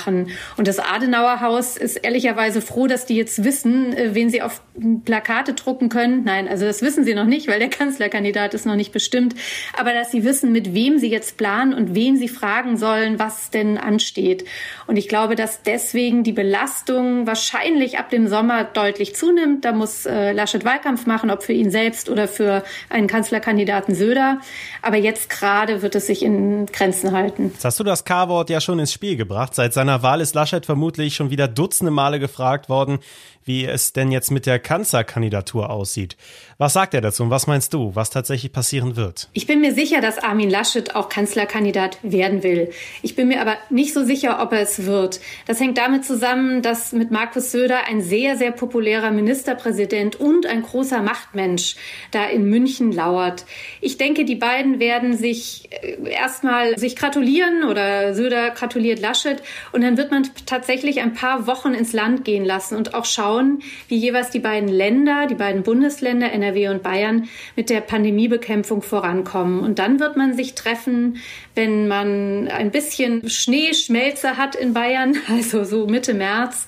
Und 0.57 0.69
das 0.69 0.79
Adenauer 0.79 1.41
Haus 1.41 1.77
ist 1.77 1.97
ehrlicherweise 1.97 2.61
froh, 2.61 2.87
dass 2.87 3.07
die 3.07 3.17
jetzt 3.17 3.45
wissen, 3.45 3.97
äh, 3.97 4.15
wen 4.15 4.31
sie 4.31 4.43
auf 4.43 4.63
Plakate 5.05 5.55
drucken 5.55 5.89
können. 5.89 6.25
Nein, 6.25 6.49
also 6.49 6.65
das 6.65 6.83
wissen 6.83 7.05
sie 7.05 7.15
noch 7.15 7.27
nicht, 7.27 7.49
weil 7.49 7.59
der 7.59 7.69
Kanzlerkandidat 7.69 8.55
ist 8.55 8.67
noch 8.67 8.77
nicht 8.77 8.93
bestimmt. 8.93 9.35
Aber 9.79 9.93
dass 9.93 10.11
sie 10.11 10.25
wissen, 10.25 10.53
mit 10.53 10.75
wem 10.75 10.99
sie 10.99 11.11
jetzt 11.11 11.37
planen 11.37 11.75
und 11.75 11.95
wen 11.95 12.17
sie 12.17 12.29
fragen 12.29 12.77
sollen, 12.77 13.19
was 13.19 13.51
denn 13.51 13.79
ansteht. 13.79 14.45
Und 14.87 14.97
ich 14.97 15.09
glaube, 15.09 15.37
dass 15.37 15.63
deswegen 15.63 16.25
die 16.25 16.33
Belastung 16.33 17.27
wahrscheinlich 17.27 17.99
ab 17.99 18.11
dem 18.11 18.29
Sommer 18.29 18.65
deutlich 18.65 19.15
zunimmt. 19.15 19.65
Da 19.65 19.73
muss 19.73 20.07
äh, 20.07 20.33
Laschet 20.33 20.65
Wahlkampf 20.65 21.07
machen, 21.07 21.31
ob 21.31 21.43
für 21.43 21.53
ihn 21.53 21.71
selbst 21.71 22.09
oder 22.09 22.29
für 22.29 22.65
einen 22.89 23.07
Kanzlerkandidaten 23.07 23.95
Söder. 23.95 24.41
Aber 24.81 24.97
jetzt 24.97 25.31
gerade 25.31 25.83
wird 25.83 25.95
es 25.95 26.07
sich 26.07 26.23
in 26.23 26.67
Grenzen 26.67 27.13
halten. 27.13 27.51
Jetzt 27.53 27.65
hast 27.65 27.79
du 27.81 27.85
das 27.85 28.05
K-Wort 28.05 28.51
ja 28.51 28.61
schon 28.61 28.79
ins 28.79 28.93
Spiel 28.93 29.17
gebracht. 29.17 29.55
Seit 29.55 29.73
seiner 29.83 30.05
Wahl 30.05 30.21
ist 30.21 30.37
Laschet 30.37 30.65
vermutlich 30.65 31.17
schon 31.17 31.31
wieder 31.31 31.49
dutzende 31.49 31.91
Male 31.91 32.21
gefragt 32.21 32.69
worden, 32.69 33.01
wie 33.45 33.65
es 33.65 33.93
denn 33.93 34.13
jetzt 34.13 34.31
mit 34.31 34.47
der 34.47 34.61
Kanzlerkandidatur 34.61 35.71
aussieht. 35.71 36.17
Was 36.59 36.75
sagt 36.75 36.95
er 36.95 37.01
dazu 37.01 37.25
und 37.25 37.31
was 37.31 37.49
meinst 37.49 37.75
du, 37.75 37.95
was 37.97 38.11
tatsächlich 38.11 38.53
passieren 38.53 38.95
wird? 38.95 39.29
Ich 39.33 39.49
bin 39.49 39.61
mir 39.61 39.75
sicher, 39.75 40.01
dass 40.01 40.19
Armin 40.19 40.49
Laschet 40.49 40.95
auch 40.95 41.09
Kanzlerkandidat 41.09 41.99
werden 42.03 42.45
will. 42.45 42.71
Ich 43.03 43.17
bin 43.17 43.27
mir 43.27 43.41
aber 43.41 43.57
nicht 43.71 43.93
so 43.95 44.05
sicher, 44.05 44.41
ob 44.41 44.53
er 44.53 44.61
es 44.61 44.87
wird. 44.87 45.19
Das 45.49 45.59
hängt 45.59 45.79
damit 45.79 46.05
zusammen, 46.05 46.63
dass 46.63 46.93
mit 46.93 47.11
Markus 47.11 47.51
Söder 47.51 47.89
ein 47.89 48.01
sehr, 48.01 48.37
sehr 48.37 48.53
populärer 48.53 49.11
Ministerpräsident 49.11 50.15
und 50.15 50.47
ein 50.47 50.63
großer 50.63 51.03
Machtmensch 51.03 51.75
da 52.13 52.27
in 52.27 52.45
München 52.45 52.93
lauert. 52.93 53.45
Ich 53.81 53.99
denke, 53.99 54.25
die 54.25 54.37
beiden 54.37 54.79
werden 54.79 55.17
sich 55.17 55.69
äh, 55.71 56.09
erstmal 56.09 56.79
sich 56.79 56.95
gratulieren 56.95 57.65
oder 57.65 58.15
Söder 58.15 58.51
gratuliert 58.51 59.01
Laschet 59.01 59.43
und 59.73 59.83
dann 59.83 59.97
wird 59.97 60.11
man 60.11 60.29
tatsächlich 60.47 61.01
ein 61.01 61.15
paar 61.15 61.47
Wochen 61.47 61.75
ins 61.75 61.93
Land 61.93 62.25
gehen 62.25 62.45
lassen 62.45 62.77
und 62.77 62.95
auch 62.95 63.05
schauen, 63.05 63.63
wie 63.89 63.97
jeweils 63.97 64.31
die 64.31 64.39
beiden 64.39 64.69
Länder, 64.69 65.27
die 65.27 65.35
beiden 65.35 65.63
Bundesländer 65.63 66.31
NRW 66.31 66.69
und 66.69 66.83
Bayern 66.83 67.29
mit 67.57 67.71
der 67.71 67.81
Pandemiebekämpfung 67.81 68.83
vorankommen. 68.83 69.61
Und 69.61 69.79
dann 69.79 69.99
wird 69.99 70.17
man 70.17 70.35
sich 70.35 70.55
treffen, 70.55 71.17
wenn 71.55 71.89
man 71.89 72.49
ein 72.49 72.71
bisschen 72.71 73.29
Schneeschmelze 73.29 74.37
hat 74.37 74.55
in 74.55 74.75
Bayern, 74.75 75.17
also 75.29 75.65
so 75.65 75.87
Mitte 75.87 76.15
März 76.15 76.67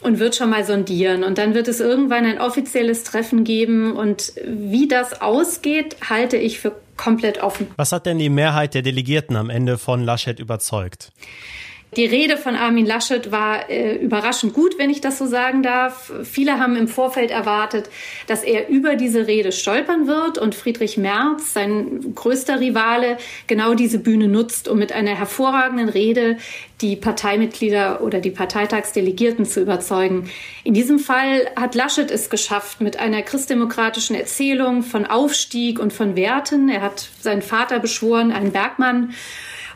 und 0.00 0.18
wird 0.18 0.34
schon 0.34 0.50
mal 0.50 0.64
sondieren. 0.64 1.24
Und 1.24 1.38
dann 1.38 1.54
wird 1.54 1.68
es 1.68 1.80
irgendwann 1.80 2.24
ein 2.24 2.40
offizielles 2.40 3.04
Treffen 3.04 3.44
geben. 3.44 3.92
Und 3.92 4.32
wie 4.46 4.88
das 4.88 5.20
ausgeht, 5.20 5.96
halte 6.08 6.36
ich 6.36 6.58
für 6.58 6.74
komplett 6.96 7.42
offen. 7.42 7.66
Was 7.76 7.92
hat 7.92 8.06
denn 8.06 8.18
die 8.18 8.28
Mehrheit 8.28 8.74
der 8.74 8.82
Delegierten 8.82 9.36
am 9.36 9.50
Ende 9.50 9.78
von 9.78 10.02
Laschet 10.02 10.38
überzeugt? 10.38 11.12
Die 11.96 12.04
Rede 12.04 12.36
von 12.36 12.54
Armin 12.54 12.86
Laschet 12.86 13.32
war 13.32 13.68
äh, 13.68 13.96
überraschend 13.96 14.54
gut, 14.54 14.78
wenn 14.78 14.90
ich 14.90 15.00
das 15.00 15.18
so 15.18 15.26
sagen 15.26 15.64
darf. 15.64 16.12
Viele 16.22 16.60
haben 16.60 16.76
im 16.76 16.86
Vorfeld 16.86 17.32
erwartet, 17.32 17.90
dass 18.28 18.44
er 18.44 18.68
über 18.68 18.94
diese 18.94 19.26
Rede 19.26 19.50
stolpern 19.50 20.06
wird 20.06 20.38
und 20.38 20.54
Friedrich 20.54 20.96
Merz, 20.98 21.52
sein 21.52 22.14
größter 22.14 22.60
Rivale, 22.60 23.18
genau 23.48 23.74
diese 23.74 23.98
Bühne 23.98 24.28
nutzt, 24.28 24.68
um 24.68 24.78
mit 24.78 24.92
einer 24.92 25.16
hervorragenden 25.16 25.88
Rede 25.88 26.36
die 26.80 26.94
Parteimitglieder 26.94 28.02
oder 28.02 28.20
die 28.20 28.30
Parteitagsdelegierten 28.30 29.44
zu 29.44 29.60
überzeugen. 29.60 30.30
In 30.62 30.74
diesem 30.74 31.00
Fall 31.00 31.50
hat 31.56 31.74
Laschet 31.74 32.12
es 32.12 32.30
geschafft 32.30 32.80
mit 32.80 33.00
einer 33.00 33.22
christdemokratischen 33.22 34.14
Erzählung 34.14 34.84
von 34.84 35.06
Aufstieg 35.06 35.80
und 35.80 35.92
von 35.92 36.14
Werten. 36.14 36.68
Er 36.68 36.82
hat 36.82 37.08
seinen 37.20 37.42
Vater 37.42 37.80
beschworen, 37.80 38.30
einen 38.30 38.52
Bergmann 38.52 39.12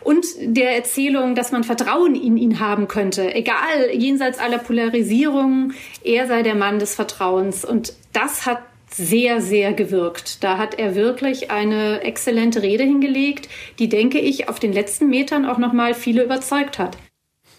und 0.05 0.27
der 0.39 0.77
Erzählung, 0.77 1.35
dass 1.35 1.51
man 1.51 1.65
Vertrauen 1.65 2.15
in 2.15 2.37
ihn 2.37 2.61
haben 2.61 2.89
könnte. 2.89 3.35
Egal, 3.35 3.91
jenseits 3.93 4.39
aller 4.39 4.59
Polarisierung, 4.59 5.73
er 6.05 6.27
sei 6.27 6.43
der 6.43 6.55
Mann 6.55 6.79
des 6.79 6.95
Vertrauens. 6.95 7.65
Und 7.65 7.95
das 8.13 8.47
hat 8.47 8.63
sehr, 8.91 9.41
sehr 9.41 9.73
gewirkt. 9.73 10.45
Da 10.45 10.59
hat 10.59 10.79
er 10.79 10.95
wirklich 10.95 11.51
eine 11.51 12.03
exzellente 12.03 12.63
Rede 12.63 12.85
hingelegt, 12.85 13.49
die, 13.79 13.89
denke 13.89 14.21
ich, 14.21 14.49
auf 14.49 14.61
den 14.61 14.73
letzten 14.73 15.09
Metern 15.09 15.45
auch 15.45 15.59
nochmal 15.59 15.95
viele 15.95 16.23
überzeugt 16.23 16.79
hat. 16.79 16.97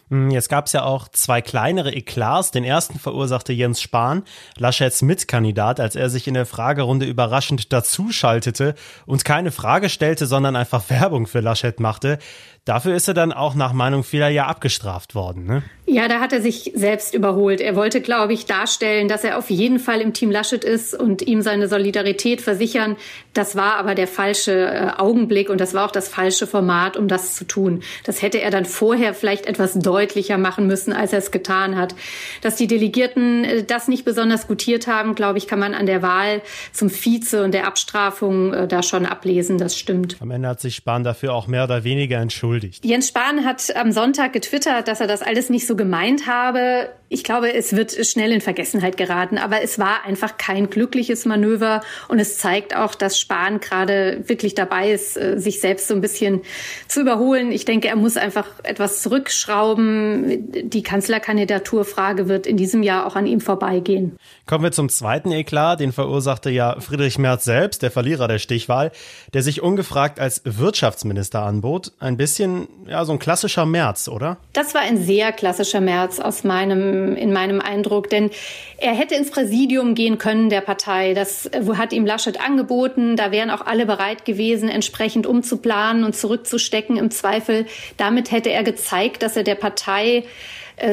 Hm, 0.10 0.30
jetzt 0.30 0.50
gab 0.50 0.68
es 0.68 0.74
ja 0.74 0.84
auch 0.84 1.08
zwei 1.10 1.42
kleinere 1.42 1.92
Eklats. 1.92 2.52
Den 2.52 2.64
ersten 2.64 3.00
verursachte 3.00 3.54
Jens 3.54 3.82
Spahn, 3.82 4.24
Laschets 4.58 5.02
Mitkandidat, 5.02 5.80
als 5.80 5.96
er 5.96 6.10
sich 6.10 6.28
in 6.28 6.36
der 6.36 6.46
Fragerunde 6.46 7.06
überraschend 7.08 7.74
dazuschaltete 7.74 8.76
und 9.08 9.26
keine 9.26 9.52
Frage 9.52 9.90
stellte, 9.90 10.28
sondern 10.28 10.56
einfach 10.56 10.84
Werbung 10.90 11.26
für 11.26 11.40
Laschet 11.40 11.80
machte. 11.80 12.20
Dafür 12.66 12.96
ist 12.96 13.08
er 13.08 13.14
dann 13.14 13.32
auch 13.32 13.54
nach 13.54 13.74
Meinung 13.74 14.04
vieler 14.04 14.30
ja 14.30 14.48
abgestraft 14.48 15.14
worden, 15.14 15.46
ne? 15.46 15.64
Ja, 15.88 16.08
da 16.08 16.20
hat 16.20 16.34
er 16.34 16.42
sich 16.42 16.72
selbst 16.74 17.14
überholt. 17.14 17.62
Er 17.62 17.76
wollte, 17.76 18.02
glaube 18.02 18.34
ich, 18.34 18.48
darstellen, 18.48 19.08
dass 19.08 19.24
er 19.24 19.38
auf 19.38 19.52
jeden 19.52 19.78
Fall 19.78 20.02
im 20.02 20.14
Team 20.14 20.32
Laschet 20.32 20.64
ist 20.64 21.00
und 21.00 21.22
ihm 21.22 21.44
seine 21.44 21.68
Solidarität 21.68 22.42
versichern. 22.42 22.96
Das 23.34 23.56
war 23.56 23.76
aber 23.76 23.94
der 23.94 24.08
falsche 24.08 24.52
äh, 24.52 24.90
Augenblick 24.98 25.48
und 25.48 25.62
das 25.62 25.76
war 25.76 25.86
auch 25.86 25.92
das 25.92 26.10
falsche 26.10 26.48
Format, 26.48 26.98
um 26.98 27.08
das 27.08 27.36
zu 27.36 27.46
tun. 27.46 27.84
Das 28.04 28.24
hätte 28.24 28.42
er 28.42 28.50
dann 28.50 28.66
vorher 28.66 29.14
vielleicht 29.14 29.46
etwas 29.46 29.76
deutlicher 29.76 30.40
machen 30.40 30.66
müssen, 30.66 30.92
als 30.92 31.14
er 31.14 31.20
es 31.20 31.30
getan 31.30 31.78
hat. 31.78 31.94
Dass 32.42 32.56
die 32.56 32.66
Delegierten 32.66 33.44
äh, 33.44 33.64
das 33.64 33.88
nicht 33.88 34.06
besonders 34.06 34.48
gutiert 34.48 34.88
haben, 34.88 35.14
glaube 35.14 35.38
ich, 35.38 35.48
kann 35.48 35.60
man 35.60 35.76
an 35.76 35.86
der 35.86 36.02
Wahl 36.02 36.42
zum 36.74 36.90
Vize 36.90 37.44
und 37.44 37.54
der 37.54 37.68
Abstrafung 37.68 38.56
äh, 38.56 38.68
da 38.68 38.82
schon 38.82 39.06
ablesen. 39.06 39.60
Das 39.60 39.78
stimmt. 39.78 40.18
Am 40.20 40.32
Ende 40.32 40.48
hat 40.48 40.62
sich 40.62 40.74
Spahn 40.74 41.04
dafür 41.04 41.36
auch 41.36 41.46
mehr 41.46 41.66
oder 41.66 41.84
weniger 41.84 42.18
entschuldigt. 42.18 42.55
Jens 42.84 43.08
Spahn 43.08 43.46
hat 43.46 43.76
am 43.76 43.92
Sonntag 43.92 44.34
getwittert, 44.34 44.88
dass 44.88 45.02
er 45.02 45.08
das 45.08 45.22
alles 45.22 45.50
nicht 45.50 45.68
so 45.68 45.76
gemeint 45.76 46.28
habe. 46.28 46.90
Ich 47.08 47.24
glaube, 47.24 47.54
es 47.54 47.76
wird 47.76 47.94
schnell 48.06 48.32
in 48.32 48.42
Vergessenheit 48.42 48.98
geraten, 48.98 49.38
aber 49.38 49.62
es 49.62 49.78
war 49.78 50.06
einfach 50.06 50.38
kein 50.38 50.70
glückliches 50.70 51.26
Manöver 51.26 51.82
und 52.08 52.20
es 52.20 52.38
zeigt 52.38 52.76
auch, 52.76 52.96
dass 52.96 53.20
Spahn 53.20 53.60
gerade 53.60 54.24
wirklich 54.28 54.56
dabei 54.56 54.92
ist, 54.92 55.16
äh, 55.18 55.40
sich 55.40 55.62
selbst 55.62 55.88
so 55.88 55.94
ein 55.94 56.02
bisschen 56.02 56.42
zu 56.88 57.02
überholen. 57.02 57.52
Ich 57.52 57.66
denke, 57.66 57.88
er 57.88 57.96
muss 57.96 58.18
einfach 58.18 58.48
etwas 58.64 59.02
zurückschrauben. 59.02 60.70
Die 60.70 60.84
Kanzlerkandidaturfrage 60.84 62.28
wird 62.28 62.48
in 62.48 62.58
diesem 62.58 62.82
Jahr 62.84 63.06
auch 63.06 63.16
an 63.16 63.28
ihm 63.28 63.40
vorbeigehen. 63.40 64.18
Kommen 64.46 64.64
wir 64.64 64.72
zum 64.72 64.90
zweiten 64.90 65.32
Eklat, 65.32 65.80
den 65.80 65.92
verursachte 65.92 66.50
ja 66.50 66.80
Friedrich 66.80 67.18
Merz 67.18 67.46
selbst, 67.46 67.82
der 67.82 67.92
Verlierer 67.92 68.28
der 68.28 68.40
Stichwahl, 68.40 68.92
der 69.34 69.42
sich 69.42 69.62
ungefragt 69.62 70.20
als 70.20 70.42
Wirtschaftsminister 70.44 71.42
anbot. 71.42 71.92
Ein 72.00 72.18
bisschen, 72.18 72.68
ja, 72.88 73.06
so 73.06 73.14
ein 73.14 73.20
klassischer 73.20 73.66
Merz, 73.66 74.08
oder? 74.08 74.38
Das 74.54 74.74
war 74.74 74.82
ein 74.82 74.98
sehr 74.98 75.32
klassischer 75.32 75.82
März 75.82 76.20
aus 76.20 76.44
meinem, 76.44 76.95
in 77.16 77.34
meinem 77.34 77.62
Eindruck, 77.62 78.10
denn 78.10 78.32
er 78.78 78.94
hätte 78.94 79.16
ins 79.16 79.32
Präsidium 79.32 79.96
gehen 79.96 80.18
können 80.18 80.50
der 80.50 80.62
Partei. 80.62 81.14
Das 81.14 81.50
hat 81.78 81.94
ihm 81.94 82.06
Laschet 82.06 82.40
angeboten. 82.40 83.16
Da 83.16 83.32
wären 83.32 83.50
auch 83.50 83.66
alle 83.66 83.86
bereit 83.86 84.26
gewesen, 84.26 84.70
entsprechend 84.70 85.26
umzuplanen 85.26 86.04
und 86.04 86.16
zurückzustecken 86.16 86.98
im 86.98 87.12
Zweifel. 87.12 87.66
Damit 87.98 88.32
hätte 88.32 88.50
er 88.50 88.64
gezeigt, 88.64 89.24
dass 89.24 89.38
er 89.38 89.44
der 89.44 89.56
Partei 89.56 90.18
äh, 90.18 90.24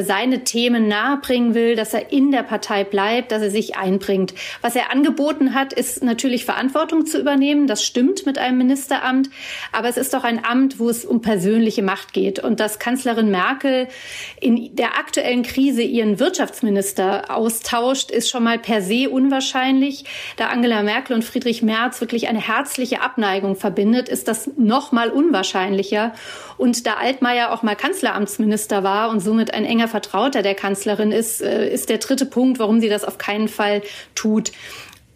seine 0.01 0.43
Themen 0.43 0.87
nahebringen 0.87 1.53
will, 1.53 1.75
dass 1.75 1.93
er 1.93 2.11
in 2.11 2.31
der 2.31 2.43
Partei 2.43 2.83
bleibt, 2.83 3.31
dass 3.31 3.41
er 3.41 3.51
sich 3.51 3.75
einbringt. 3.75 4.33
Was 4.61 4.75
er 4.75 4.91
angeboten 4.91 5.53
hat, 5.53 5.73
ist 5.73 6.03
natürlich 6.03 6.45
Verantwortung 6.45 7.05
zu 7.05 7.19
übernehmen. 7.19 7.67
Das 7.67 7.83
stimmt 7.83 8.25
mit 8.25 8.37
einem 8.37 8.57
Ministeramt. 8.57 9.29
Aber 9.71 9.89
es 9.89 9.97
ist 9.97 10.13
doch 10.13 10.23
ein 10.23 10.43
Amt, 10.43 10.79
wo 10.79 10.89
es 10.89 11.05
um 11.05 11.21
persönliche 11.21 11.83
Macht 11.83 12.13
geht. 12.13 12.39
Und 12.39 12.59
dass 12.59 12.79
Kanzlerin 12.79 13.29
Merkel 13.29 13.87
in 14.39 14.75
der 14.75 14.97
aktuellen 14.97 15.43
Krise 15.43 15.81
ihren 15.81 16.19
Wirtschaftsminister 16.19 17.35
austauscht, 17.35 18.11
ist 18.11 18.29
schon 18.29 18.43
mal 18.43 18.59
per 18.59 18.81
se 18.81 19.09
unwahrscheinlich. 19.09 20.05
Da 20.37 20.47
Angela 20.47 20.83
Merkel 20.83 21.15
und 21.15 21.23
Friedrich 21.23 21.61
Merz 21.61 21.99
wirklich 21.99 22.27
eine 22.27 22.39
herzliche 22.39 23.01
Abneigung 23.01 23.55
verbindet, 23.55 24.09
ist 24.09 24.27
das 24.27 24.49
noch 24.57 24.91
mal 24.91 25.09
unwahrscheinlicher. 25.09 26.13
Und 26.57 26.85
da 26.87 26.95
Altmaier 26.95 27.51
auch 27.51 27.63
mal 27.63 27.75
Kanzleramtsminister 27.75 28.83
war 28.83 29.09
und 29.09 29.19
somit 29.19 29.53
ein 29.53 29.65
enger 29.73 29.87
Vertrauter 29.87 30.43
der 30.43 30.53
Kanzlerin 30.53 31.11
ist, 31.11 31.41
äh, 31.41 31.67
ist 31.67 31.89
der 31.89 31.97
dritte 31.97 32.27
Punkt, 32.27 32.59
warum 32.59 32.79
sie 32.79 32.89
das 32.89 33.03
auf 33.03 33.17
keinen 33.17 33.47
Fall 33.47 33.81
tut. 34.13 34.51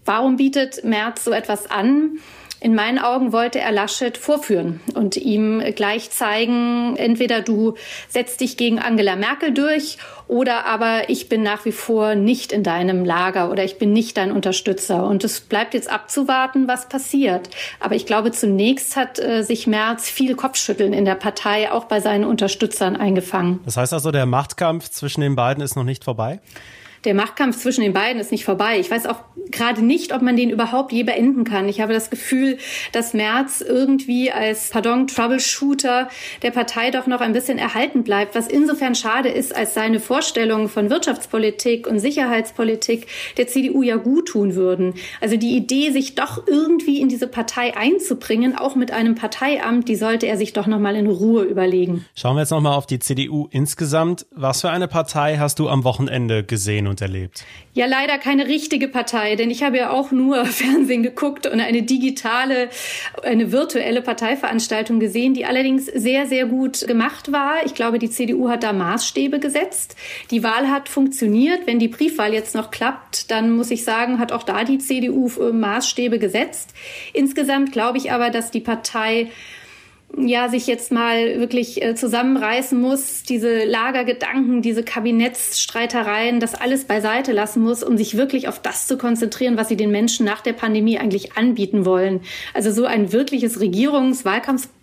Warum 0.04 0.38
bietet 0.38 0.84
Merz 0.84 1.24
so 1.24 1.32
etwas 1.32 1.70
an? 1.70 2.18
In 2.60 2.74
meinen 2.74 2.98
Augen 2.98 3.34
wollte 3.34 3.60
er 3.60 3.72
Laschet 3.72 4.18
vorführen 4.18 4.80
und 4.96 5.16
ihm 5.16 5.62
gleich 5.76 6.10
zeigen, 6.10 6.96
entweder 6.98 7.42
du 7.42 7.76
setzt 8.10 8.42
dich 8.42 8.58
gegen 8.58 8.80
Angela 8.80 9.16
Merkel 9.16 9.54
durch 9.54 9.98
oder 10.28 10.66
aber 10.66 11.10
ich 11.10 11.30
bin 11.30 11.44
nach 11.44 11.66
wie 11.66 11.72
vor 11.72 12.16
nicht 12.16 12.52
in 12.52 12.64
deinem 12.64 13.06
Lager 13.06 13.52
oder 13.52 13.64
ich 13.64 13.78
bin 13.78 13.94
nicht 13.94 14.18
dein 14.18 14.32
Unterstützer. 14.32 15.06
Und 15.06 15.24
es 15.24 15.40
bleibt 15.40 15.76
jetzt 15.76 15.90
abzuwarten, 15.90 16.68
was 16.68 16.90
passiert. 16.90 17.50
Aber 17.80 17.96
ich 17.96 18.06
glaube, 18.06 18.32
zunächst 18.32 18.96
hat 18.96 19.20
äh, 19.20 19.44
sich 19.44 19.68
Merz 19.68 20.10
viel 20.10 20.36
Kopfschütteln 20.36 20.94
in 20.94 21.06
der 21.06 21.16
Partei, 21.16 21.72
auch 21.72 21.86
bei 21.86 22.00
seinen 22.00 22.26
Unterstützern 22.26 22.96
eingefangen. 22.96 23.60
Das 23.66 23.78
heißt 23.78 23.94
also, 23.94 24.12
der 24.12 24.26
Machtkampf 24.26 24.90
zwischen 24.90 25.22
den 25.22 25.36
beiden 25.36 25.64
ist 25.64 25.76
noch 25.76 25.84
nicht 25.84 26.04
vorbei? 26.04 26.40
Der 27.04 27.13
Machtkampf 27.13 27.58
zwischen 27.58 27.82
den 27.82 27.94
beiden 27.94 28.20
ist 28.20 28.32
nicht 28.32 28.46
vorbei. 28.46 28.80
Ich 28.80 28.89
weiß 28.89 29.06
auch 29.06 29.24
gerade 29.51 29.84
nicht, 29.84 30.13
ob 30.13 30.22
man 30.22 30.36
den 30.36 30.50
überhaupt 30.50 30.92
je 30.92 31.04
beenden 31.04 31.44
kann. 31.44 31.70
Ich 31.70 31.82
habe 31.82 31.94
das 31.94 32.10
Gefühl, 32.10 32.58
dass 32.92 33.13
Merz 33.13 33.62
irgendwie 33.62 34.32
als, 34.32 34.70
pardon, 34.70 35.08
Troubleshooter 35.08 36.10
der 36.42 36.51
Partei 36.51 36.92
doch 36.92 37.08
noch 37.08 37.22
ein 37.22 37.34
bisschen 37.34 37.58
erhalten 37.58 38.04
bleibt, 38.04 38.36
was 38.36 38.48
insofern 38.48 38.96
schade 38.96 39.30
ist, 39.30 39.56
als 39.56 39.74
seine 39.74 40.00
Vorstellungen 40.00 40.70
von 40.70 40.89
Wirtschaftspolitik 40.89 41.88
und 41.88 42.00
Sicherheitspolitik 42.00 43.08
der 43.38 43.48
CDU 43.48 43.84
ja 43.84 43.96
gut 43.96 44.27
tun 44.27 44.56
würden. 44.56 44.94
Also 45.22 45.38
die 45.38 45.56
Idee, 45.56 45.92
sich 45.92 46.16
doch 46.16 46.48
irgendwie 46.48 47.00
in 47.00 47.10
diese 47.10 47.27
Partei 47.27 47.75
einzubringen, 47.77 48.58
auch 48.58 48.75
mit 48.75 48.92
einem 48.92 49.16
Parteiamt, 49.16 49.88
die 49.88 49.96
sollte 49.96 50.27
er 50.27 50.38
sich 50.38 50.54
doch 50.54 50.68
noch 50.68 50.80
mal 50.80 50.96
in 50.96 51.08
Ruhe 51.08 51.44
überlegen. 51.44 52.06
Schauen 52.16 52.36
wir 52.36 52.42
jetzt 52.42 52.51
noch 52.51 52.62
mal 52.62 52.75
auf 52.75 52.86
die 52.86 53.00
CDU 53.00 53.48
insgesamt. 53.51 54.25
Was 54.32 54.62
für 54.62 54.70
eine 54.70 54.88
Partei 54.88 55.38
hast 55.38 55.60
du 55.60 55.70
am 55.70 55.84
Wochenende 55.84 56.44
gesehen 56.44 56.87
und 56.88 57.01
erlebt? 57.01 57.46
Ja, 57.74 57.86
leider 57.86 58.17
keine 58.17 58.48
richtige 58.48 58.88
Partei, 58.88 59.36
denn 59.36 59.51
ich 59.51 59.63
habe 59.63 59.77
ja 59.77 59.89
auch 59.91 60.12
nur 60.12 60.46
Fernsehen 60.46 61.03
geguckt 61.03 61.46
und 61.48 61.60
eine 61.60 61.84
digitale, 61.84 62.70
eine 63.24 63.51
virtuelle 63.51 64.01
Parteiveranstaltung 64.01 65.00
gesehen, 65.00 65.34
die 65.34 65.46
allerdings 65.46 65.86
sehr, 65.86 66.25
sehr 66.25 66.46
gut 66.46 66.86
gemacht 66.88 67.32
war. 67.32 67.65
Ich 67.65 67.75
glaube, 67.75 68.00
die 68.00 68.10
CDU 68.10 68.50
hat 68.50 68.63
da 68.63 68.74
Maßstäbe 68.74 69.39
gesetzt. 69.39 69.96
Die 70.32 70.44
Wahl 70.44 70.70
hat 70.70 70.89
funktioniert. 70.89 71.67
Wenn 71.67 71.79
die 71.79 71.88
Briefwahl 71.88 72.34
jetzt 72.34 72.56
noch 72.56 72.72
klappt, 72.72 73.32
dann 73.32 73.56
muss 73.56 73.72
ich 73.72 73.84
sagen, 73.84 74.20
hat 74.20 74.32
auch 74.32 74.44
da 74.44 74.63
die 74.63 74.79
CDU 74.79 75.29
äh, 75.39 75.51
Maßstäbe 75.51 76.20
gesetzt. 76.20 76.74
Insgesamt 77.13 77.72
glaube 77.72 77.98
ich 77.98 78.12
aber, 78.12 78.29
dass 78.29 78.51
die 78.51 78.62
Partei 78.62 79.29
ja, 80.16 80.50
sich 80.50 80.68
jetzt 80.68 80.92
mal 80.92 81.40
wirklich 81.40 81.82
äh, 81.84 81.94
zusammenreißen 81.94 82.80
muss, 82.80 83.24
diese 83.24 83.66
Lagergedanken, 83.66 84.62
diese 84.62 84.84
Kabinettsstreitereien, 84.84 86.40
das 86.40 86.56
alles 86.56 86.86
beiseite 86.86 87.34
lassen 87.34 87.62
muss, 87.62 87.84
um 87.84 87.98
sich 87.98 88.18
wirklich 88.18 88.48
auf 88.48 88.60
das 88.60 88.88
zu 88.88 88.98
konzentrieren, 88.98 89.58
was 89.58 89.68
sie 89.68 89.78
den 89.78 89.92
Menschen 89.92 90.26
nach 90.26 90.42
der 90.42 90.54
Pandemie 90.54 90.98
eigentlich 90.98 91.38
anbieten 91.38 91.86
wollen. 91.86 92.22
Also 92.54 92.72
so 92.72 92.86
ein 92.86 93.12
wirkliches 93.12 93.60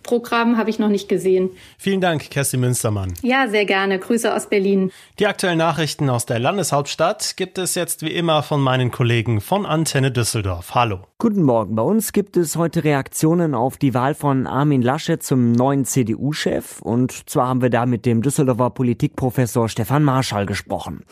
Regierungswahlkampfprogramm 0.05 0.57
habe 0.57 0.69
ich 0.69 0.79
noch 0.79 0.89
nicht 0.89 1.09
gesehen. 1.09 1.49
Vielen 1.77 2.01
Dank, 2.01 2.29
Kerstin 2.29 2.59
Münstermann. 2.59 3.13
Ja, 3.21 3.47
sehr 3.47 3.65
gerne. 3.65 3.99
Grüße 3.99 4.33
aus 4.33 4.47
Berlin. 4.47 4.91
Die 5.19 5.27
aktuellen 5.27 5.57
Nachrichten 5.57 6.09
aus 6.09 6.25
der 6.25 6.39
Landeshauptstadt 6.39 7.37
gibt 7.37 7.57
es 7.57 7.75
jetzt 7.75 8.01
wie 8.01 8.11
immer 8.11 8.43
von 8.43 8.61
meinen 8.61 8.91
Kollegen 8.91 9.41
von 9.41 9.65
Antenne 9.65 10.11
Düsseldorf. 10.11 10.75
Hallo. 10.75 10.99
Guten 11.17 11.43
Morgen. 11.43 11.75
Bei 11.75 11.83
uns 11.83 12.13
gibt 12.13 12.37
es 12.37 12.55
heute 12.55 12.83
Reaktionen 12.83 13.55
auf 13.55 13.77
die 13.77 13.93
Wahl 13.93 14.13
von 14.15 14.47
Armin 14.47 14.81
Laschet 14.81 15.21
zum 15.21 15.51
neuen 15.51 15.85
CDU-Chef. 15.85 16.81
Und 16.81 17.29
zwar 17.29 17.47
haben 17.47 17.61
wir 17.61 17.69
da 17.69 17.85
mit 17.85 18.05
dem 18.05 18.21
Düsseldorfer 18.21 18.69
Politikprofessor 18.69 19.69
Stefan 19.69 20.03
Marschall 20.03 20.45
gesprochen. 20.45 21.03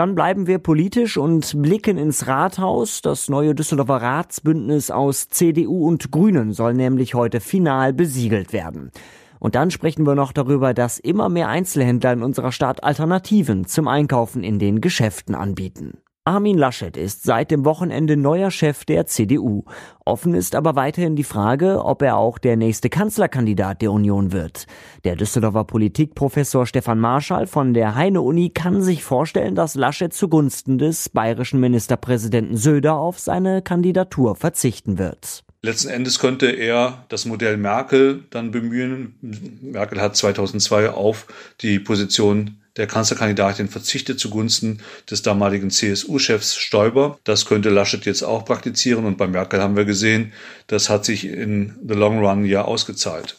Dann 0.00 0.14
bleiben 0.14 0.46
wir 0.46 0.56
politisch 0.56 1.18
und 1.18 1.60
blicken 1.60 1.98
ins 1.98 2.26
Rathaus. 2.26 3.02
Das 3.02 3.28
neue 3.28 3.54
Düsseldorfer 3.54 4.00
Ratsbündnis 4.00 4.90
aus 4.90 5.28
CDU 5.28 5.86
und 5.86 6.10
Grünen 6.10 6.54
soll 6.54 6.72
nämlich 6.72 7.12
heute 7.12 7.38
final 7.38 7.92
besiegelt 7.92 8.54
werden. 8.54 8.92
Und 9.40 9.56
dann 9.56 9.70
sprechen 9.70 10.06
wir 10.06 10.14
noch 10.14 10.32
darüber, 10.32 10.72
dass 10.72 10.98
immer 10.98 11.28
mehr 11.28 11.48
Einzelhändler 11.48 12.14
in 12.14 12.22
unserer 12.22 12.50
Stadt 12.50 12.82
Alternativen 12.82 13.66
zum 13.66 13.88
Einkaufen 13.88 14.42
in 14.42 14.58
den 14.58 14.80
Geschäften 14.80 15.34
anbieten. 15.34 15.98
Armin 16.26 16.58
Laschet 16.58 16.98
ist 16.98 17.22
seit 17.22 17.50
dem 17.50 17.64
Wochenende 17.64 18.14
neuer 18.14 18.50
Chef 18.50 18.84
der 18.84 19.06
CDU. 19.06 19.64
Offen 20.04 20.34
ist 20.34 20.54
aber 20.54 20.76
weiterhin 20.76 21.16
die 21.16 21.24
Frage, 21.24 21.82
ob 21.82 22.02
er 22.02 22.18
auch 22.18 22.36
der 22.36 22.58
nächste 22.58 22.90
Kanzlerkandidat 22.90 23.80
der 23.80 23.90
Union 23.90 24.30
wird. 24.30 24.66
Der 25.04 25.16
Düsseldorfer 25.16 25.64
Politikprofessor 25.64 26.66
Stefan 26.66 27.00
Marschall 27.00 27.46
von 27.46 27.72
der 27.72 27.94
Heine-Uni 27.94 28.50
kann 28.50 28.82
sich 28.82 29.02
vorstellen, 29.02 29.54
dass 29.54 29.76
Laschet 29.76 30.12
zugunsten 30.12 30.76
des 30.76 31.08
bayerischen 31.08 31.58
Ministerpräsidenten 31.58 32.58
Söder 32.58 32.96
auf 32.96 33.18
seine 33.18 33.62
Kandidatur 33.62 34.36
verzichten 34.36 34.98
wird. 34.98 35.42
Letzten 35.62 35.88
Endes 35.88 36.18
könnte 36.18 36.50
er 36.50 37.06
das 37.08 37.24
Modell 37.24 37.56
Merkel 37.56 38.24
dann 38.28 38.50
bemühen. 38.50 39.14
Merkel 39.62 40.02
hat 40.02 40.16
2002 40.16 40.90
auf 40.90 41.26
die 41.62 41.78
Position 41.78 42.59
der 42.76 42.86
Kanzlerkandidatin 42.86 43.68
verzichtet 43.68 44.20
zugunsten 44.20 44.80
des 45.10 45.22
damaligen 45.22 45.70
CSU-Chefs 45.70 46.56
Stoiber. 46.56 47.18
Das 47.24 47.46
könnte 47.46 47.70
Laschet 47.70 48.04
jetzt 48.06 48.22
auch 48.22 48.44
praktizieren 48.44 49.04
und 49.04 49.18
bei 49.18 49.26
Merkel 49.26 49.60
haben 49.60 49.76
wir 49.76 49.84
gesehen, 49.84 50.32
das 50.66 50.88
hat 50.88 51.04
sich 51.04 51.26
in 51.26 51.78
the 51.86 51.94
long 51.94 52.24
run 52.24 52.44
ja 52.44 52.64
ausgezahlt. 52.64 53.36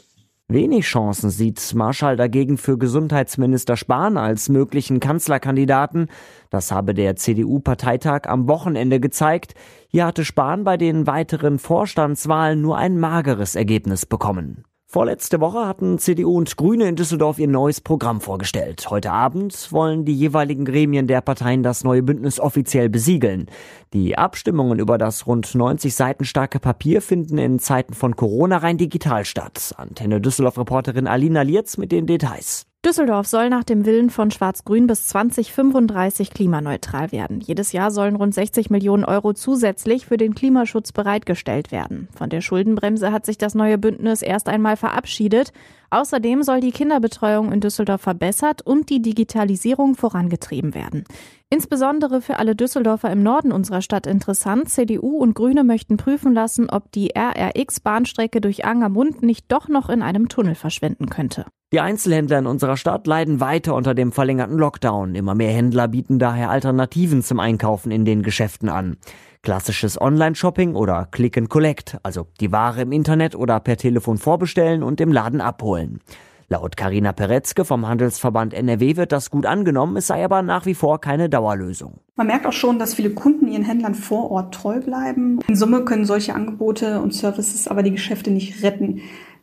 Wenig 0.54 0.84
Chancen 0.86 1.30
sieht 1.30 1.74
Marschall 1.76 2.18
dagegen 2.18 2.58
für 2.58 2.78
Gesundheitsminister 2.78 3.78
Spahn 3.78 4.18
als 4.18 4.50
möglichen 4.50 5.00
Kanzlerkandidaten. 5.00 6.08
Das 6.50 6.74
habe 6.74 6.94
der 6.94 7.16
CDU-Parteitag 7.16 8.24
am 8.26 8.50
Wochenende 8.50 9.00
gezeigt. 9.00 9.54
Hier 9.88 10.06
hatte 10.06 10.26
Spahn 10.26 10.66
bei 10.66 10.76
den 10.76 11.08
weiteren 11.08 11.58
Vorstandswahlen 11.58 12.62
nur 12.62 12.78
ein 12.78 13.00
mageres 13.00 13.56
Ergebnis 13.56 14.06
bekommen. 14.06 14.66
Vorletzte 14.94 15.40
Woche 15.40 15.66
hatten 15.66 16.00
CDU 16.00 16.38
und 16.38 16.58
Grüne 16.58 16.90
in 16.90 16.98
Düsseldorf 16.98 17.40
ihr 17.40 17.48
neues 17.48 17.80
Programm 17.80 18.20
vorgestellt. 18.20 18.90
Heute 18.90 19.14
Abend 19.14 19.72
wollen 19.72 20.04
die 20.04 20.14
jeweiligen 20.14 20.66
Gremien 20.66 21.08
der 21.08 21.22
Parteien 21.22 21.64
das 21.64 21.86
neue 21.86 22.04
Bündnis 22.04 22.42
offiziell 22.42 22.90
besiegeln. 22.90 23.46
Die 23.94 24.18
Abstimmungen 24.18 24.80
über 24.80 24.98
das 24.98 25.26
rund 25.28 25.56
90 25.56 25.96
Seiten 25.96 26.26
starke 26.26 26.60
Papier 26.60 27.02
finden 27.02 27.38
in 27.38 27.60
Zeiten 27.60 27.94
von 27.94 28.18
Corona 28.18 28.58
rein 28.58 28.78
digital 28.78 29.24
statt. 29.24 29.74
Antenne 29.78 30.20
Düsseldorf-Reporterin 30.20 31.08
Alina 31.08 31.44
Lietz 31.44 31.78
mit 31.78 31.94
den 31.94 32.06
Details. 32.06 32.66
Düsseldorf 32.84 33.28
soll 33.28 33.52
nach 33.52 33.64
dem 33.64 33.86
Willen 33.86 34.10
von 34.10 34.32
Schwarz-Grün 34.32 34.88
bis 34.88 35.06
2035 35.06 36.32
klimaneutral 36.32 37.12
werden. 37.12 37.40
Jedes 37.40 37.74
Jahr 37.74 37.92
sollen 37.92 38.16
rund 38.16 38.34
60 38.34 38.72
Millionen 38.72 39.06
Euro 39.06 39.34
zusätzlich 39.34 40.08
für 40.08 40.18
den 40.18 40.34
Klimaschutz 40.34 40.92
bereitgestellt 40.92 41.72
werden. 41.72 42.08
Von 42.16 42.32
der 42.32 42.42
Schuldenbremse 42.42 43.12
hat 43.12 43.28
sich 43.28 43.38
das 43.38 43.54
neue 43.54 43.78
Bündnis 43.78 44.24
erst 44.24 44.50
einmal 44.50 44.78
verabschiedet. 44.78 45.54
Außerdem 45.92 46.42
soll 46.42 46.60
die 46.60 46.72
Kinderbetreuung 46.72 47.52
in 47.52 47.60
Düsseldorf 47.60 48.02
verbessert 48.02 48.64
und 48.64 48.90
die 48.90 49.04
Digitalisierung 49.04 49.94
vorangetrieben 49.94 50.74
werden. 50.74 51.04
Insbesondere 51.52 52.20
für 52.20 52.40
alle 52.40 52.56
Düsseldorfer 52.56 53.12
im 53.12 53.22
Norden 53.22 53.52
unserer 53.52 53.84
Stadt 53.84 54.08
interessant. 54.08 54.70
CDU 54.70 55.18
und 55.20 55.36
Grüne 55.36 55.64
möchten 55.64 55.98
prüfen 55.98 56.34
lassen, 56.34 56.68
ob 56.68 56.92
die 56.92 57.12
RRX-Bahnstrecke 57.16 58.42
durch 58.42 58.66
Angermund 58.66 59.22
nicht 59.22 59.52
doch 59.52 59.68
noch 59.68 59.88
in 59.90 60.02
einem 60.02 60.30
Tunnel 60.30 60.56
verschwinden 60.56 61.08
könnte. 61.10 61.46
Die 61.74 61.80
Einzelhändler 61.80 62.40
in 62.40 62.48
unserer 62.48 62.76
Stadt 62.76 63.08
leiden 63.08 63.40
weiter 63.40 63.76
unter 63.76 63.94
dem 63.94 64.12
verlängerten 64.12 64.58
Lockdown. 64.58 65.16
Immer 65.16 65.36
mehr 65.36 65.54
Händler 65.54 65.88
bieten 65.88 66.20
daher 66.20 66.50
Alternativen 66.50 67.24
zum 67.24 67.40
Einkaufen 67.40 67.92
in 67.92 68.04
den 68.04 68.24
Geschäften 68.24 68.68
an. 68.68 68.98
Klassisches 69.42 70.00
Online-Shopping 70.00 70.76
oder 70.76 71.08
Click 71.12 71.38
and 71.38 71.50
Collect, 71.50 71.98
also 72.04 72.28
die 72.42 72.52
Ware 72.52 72.82
im 72.82 72.92
Internet 72.92 73.36
oder 73.36 73.62
per 73.62 73.78
Telefon 73.78 74.18
vorbestellen 74.18 74.84
und 74.84 75.00
im 75.00 75.14
Laden 75.14 75.40
abholen. 75.40 76.02
Laut 76.50 76.76
Karina 76.76 77.14
Peretzke 77.14 77.64
vom 77.64 77.88
Handelsverband 77.88 78.54
NRW 78.54 78.98
wird 78.98 79.14
das 79.14 79.30
gut 79.30 79.46
angenommen, 79.46 79.96
es 79.96 80.08
sei 80.08 80.26
aber 80.26 80.42
nach 80.42 80.66
wie 80.66 80.74
vor 80.74 81.00
keine 81.00 81.30
Dauerlösung. 81.30 82.02
Man 82.18 82.28
merkt 82.28 82.46
auch 82.46 82.52
schon, 82.52 82.78
dass 82.80 82.96
viele 82.96 83.12
Kunden 83.12 83.48
ihren 83.48 83.64
Händlern 83.64 83.96
vor 83.96 84.30
Ort 84.30 84.54
treu 84.54 84.82
bleiben. 84.82 85.40
In 85.48 85.56
Summe 85.56 85.86
können 85.86 86.04
solche 86.04 86.36
Angebote 86.36 87.00
und 87.00 87.14
Services 87.14 87.70
aber 87.70 87.84
die 87.84 87.92
Geschäfte 87.92 88.32
nicht 88.32 88.62
retten. 88.64 89.00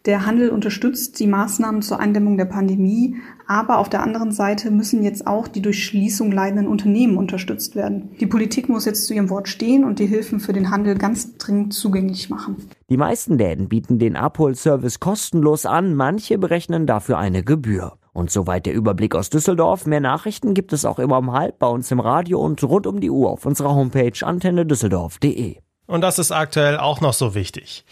Der 0.08 0.24
Handel 0.24 0.48
unterstützt 0.48 1.20
die 1.20 1.26
Maßnahmen 1.26 1.82
zur 1.82 2.00
Eindämmung 2.00 2.38
der 2.38 2.46
Pandemie, 2.46 3.16
aber 3.46 3.76
auf 3.76 3.90
der 3.90 4.02
anderen 4.02 4.32
Seite 4.32 4.70
müssen 4.70 5.02
jetzt 5.02 5.26
auch 5.26 5.46
die 5.46 5.60
durch 5.60 5.84
Schließung 5.84 6.32
leidenden 6.32 6.66
Unternehmen 6.66 7.18
unterstützt 7.18 7.76
werden. 7.76 8.16
Die 8.18 8.26
Politik 8.26 8.70
muss 8.70 8.86
jetzt 8.86 9.06
zu 9.06 9.12
ihrem 9.12 9.28
Wort 9.28 9.50
stehen 9.50 9.84
und 9.84 9.98
die 9.98 10.06
Hilfen 10.06 10.40
für 10.40 10.54
den 10.54 10.70
Handel 10.70 10.96
ganz 10.96 11.36
dringend 11.36 11.74
zugänglich 11.74 12.30
machen. 12.30 12.56
Die 12.88 12.96
meisten 12.96 13.36
Läden 13.36 13.68
bieten 13.68 13.98
den 13.98 14.16
Abholservice 14.16 14.98
kostenlos 14.98 15.66
an, 15.66 15.94
manche 15.94 16.38
berechnen 16.38 16.86
dafür 16.86 17.18
eine 17.18 17.44
Gebühr. 17.44 17.98
Und 18.14 18.30
soweit 18.30 18.64
der 18.64 18.72
Überblick 18.72 19.14
aus 19.14 19.28
Düsseldorf. 19.28 19.84
Mehr 19.84 20.00
Nachrichten 20.00 20.54
gibt 20.54 20.72
es 20.72 20.86
auch 20.86 20.98
immer 20.98 21.18
um 21.18 21.32
halb 21.32 21.58
bei 21.58 21.66
uns 21.66 21.90
im 21.90 22.00
Radio 22.00 22.40
und 22.40 22.64
rund 22.64 22.86
um 22.86 23.00
die 23.00 23.10
Uhr 23.10 23.28
auf 23.28 23.44
unserer 23.44 23.74
Homepage 23.74 24.18
antennedüsseldorf.de. 24.22 25.56
Und 25.86 26.00
das 26.00 26.18
ist 26.18 26.32
aktuell 26.32 26.78
auch 26.78 27.02
noch 27.02 27.12
so 27.12 27.34
wichtig. 27.34 27.84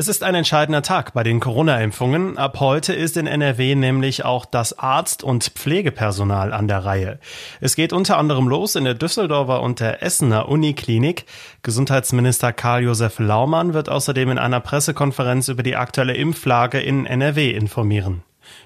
Es 0.00 0.08
ist 0.08 0.22
ein 0.22 0.34
entscheidender 0.34 0.80
Tag 0.80 1.12
bei 1.12 1.22
den 1.22 1.40
Corona-Impfungen. 1.40 2.38
Ab 2.38 2.58
heute 2.58 2.94
ist 2.94 3.18
in 3.18 3.26
NRW 3.26 3.74
nämlich 3.74 4.24
auch 4.24 4.46
das 4.46 4.78
Arzt- 4.78 5.22
und 5.22 5.44
Pflegepersonal 5.44 6.54
an 6.54 6.68
der 6.68 6.86
Reihe. 6.86 7.18
Es 7.60 7.76
geht 7.76 7.92
unter 7.92 8.16
anderem 8.16 8.48
los 8.48 8.76
in 8.76 8.84
der 8.84 8.94
Düsseldorfer 8.94 9.60
und 9.60 9.78
der 9.78 10.02
Essener 10.02 10.48
Uniklinik. 10.48 11.26
Gesundheitsminister 11.62 12.54
Karl-Josef 12.54 13.18
Laumann 13.18 13.74
wird 13.74 13.90
außerdem 13.90 14.30
in 14.30 14.38
einer 14.38 14.60
Pressekonferenz 14.60 15.48
über 15.48 15.62
die 15.62 15.76
aktuelle 15.76 16.14
Impflage 16.14 16.80
in 16.80 17.04
NRW 17.04 17.50
informieren. 17.50 18.22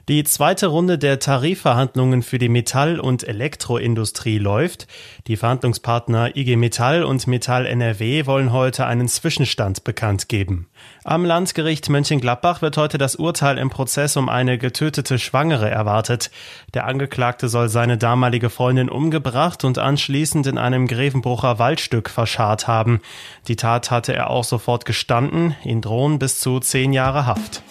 Die 0.09 0.23
zweite 0.25 0.67
Runde 0.67 0.99
der 0.99 1.19
Tarifverhandlungen 1.19 2.23
für 2.23 2.39
die 2.39 2.51
Metall- 2.51 3.01
und 3.01 3.27
Elektroindustrie 3.27 4.39
läuft. 4.39 4.87
Die 5.27 5.37
Verhandlungspartner 5.37 6.37
IG 6.37 6.57
Metall 6.57 7.05
und 7.05 7.27
Metall 7.27 7.65
NRW 7.65 8.27
wollen 8.27 8.53
heute 8.53 8.85
einen 8.87 9.09
Zwischenstand 9.09 9.83
bekannt 9.85 10.29
geben. 10.29 10.69
Am 11.05 11.25
Landgericht 11.25 11.89
Mönchengladbach 11.89 12.61
wird 12.61 12.77
heute 12.77 12.99
das 12.99 13.17
Urteil 13.17 13.57
im 13.57 13.71
Prozess 13.71 14.17
um 14.19 14.29
eine 14.29 14.59
getötete 14.59 15.19
Schwangere 15.19 15.71
erwartet. 15.71 16.31
Der 16.75 16.87
Angeklagte 16.87 17.49
soll 17.49 17.71
seine 17.71 17.97
damalige 17.97 18.51
Freundin 18.51 18.91
umgebracht 18.91 19.65
und 19.65 19.79
anschließend 19.79 20.47
in 20.47 20.59
einem 20.59 20.87
Grevenbrucher 20.87 21.59
Waldstück 21.59 22.11
verscharrt 22.11 22.69
haben. 22.69 23.01
Die 23.49 23.57
Tat 23.57 23.91
hatte 23.91 24.15
er 24.15 24.31
auch 24.31 24.45
sofort 24.45 24.85
gestanden. 24.85 25.57
Ihn 25.65 25.81
drohen 25.81 26.19
bis 26.19 26.41
zu 26.41 26.61
zehn 26.61 26.93
Jahre 26.93 27.27
Haft. 27.27 27.63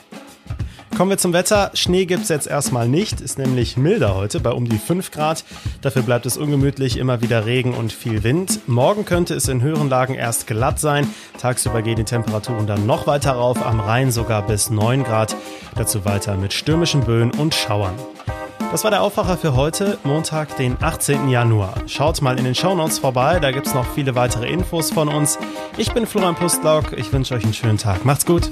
Kommen 0.95 1.10
wir 1.10 1.17
zum 1.17 1.34
Wetter. 1.34 1.71
Schnee 1.73 2.06
gibt's 2.06 2.29
jetzt 2.29 2.45
erstmal 2.45 2.88
nicht, 2.88 3.19
ist 3.19 3.39
nämlich 3.39 3.77
milder 3.77 4.13
heute 4.13 4.39
bei 4.39 4.51
um 4.51 4.69
die 4.69 4.77
5 4.77 5.10
Grad. 5.10 5.43
Dafür 5.82 6.03
bleibt 6.03 6.27
es 6.27 6.38
ungemütlich, 6.38 6.97
immer 6.97 7.21
wieder 7.21 7.47
Regen 7.47 7.73
und 7.73 7.91
viel 7.91 8.23
Wind. 8.23 8.60
Morgen 8.67 9.03
könnte 9.03 9.34
es 9.34 9.47
in 9.47 9.63
höheren 9.63 9.89
Lagen 9.89 10.13
erst 10.13 10.45
glatt 10.45 10.79
sein. 10.79 11.10
Tagsüber 11.39 11.82
gehen 11.82 11.95
die 11.95 12.03
Temperaturen 12.03 12.67
dann 12.67 12.86
noch 12.86 13.08
weiter 13.08 13.32
rauf, 13.32 13.65
am 13.65 13.79
Rhein 13.79 14.12
sogar 14.12 14.45
bis 14.45 14.69
9 14.69 15.03
Grad. 15.03 15.36
Dazu 15.75 16.06
weiter 16.06 16.38
mit 16.38 16.53
stürmischen 16.53 17.01
Böen 17.01 17.32
und 17.32 17.56
Schauern. 17.56 17.95
Das 18.71 18.84
war 18.84 18.91
der 18.91 19.01
Aufwacher 19.01 19.38
für 19.38 19.56
heute, 19.56 19.97
Montag, 20.03 20.58
den 20.58 20.77
18. 20.79 21.27
Januar. 21.27 21.73
Schaut 21.88 22.21
mal 22.21 22.38
in 22.38 22.45
den 22.45 22.56
Shownotes 22.56 22.99
vorbei, 22.99 23.39
da 23.39 23.51
gibt's 23.51 23.73
noch 23.73 23.86
viele 23.93 24.13
weitere 24.13 24.47
Infos 24.47 24.91
von 24.91 25.10
uns. 25.10 25.39
Ich 25.77 25.91
bin 25.91 26.06
Florian 26.06 26.36
Pustlauk, 26.36 26.93
ich 26.95 27.12
wünsche 27.12 27.34
euch 27.34 27.43
einen 27.43 27.53
schönen 27.53 27.77
Tag. 27.79 28.06
Macht's 28.06 28.25
gut. 28.25 28.51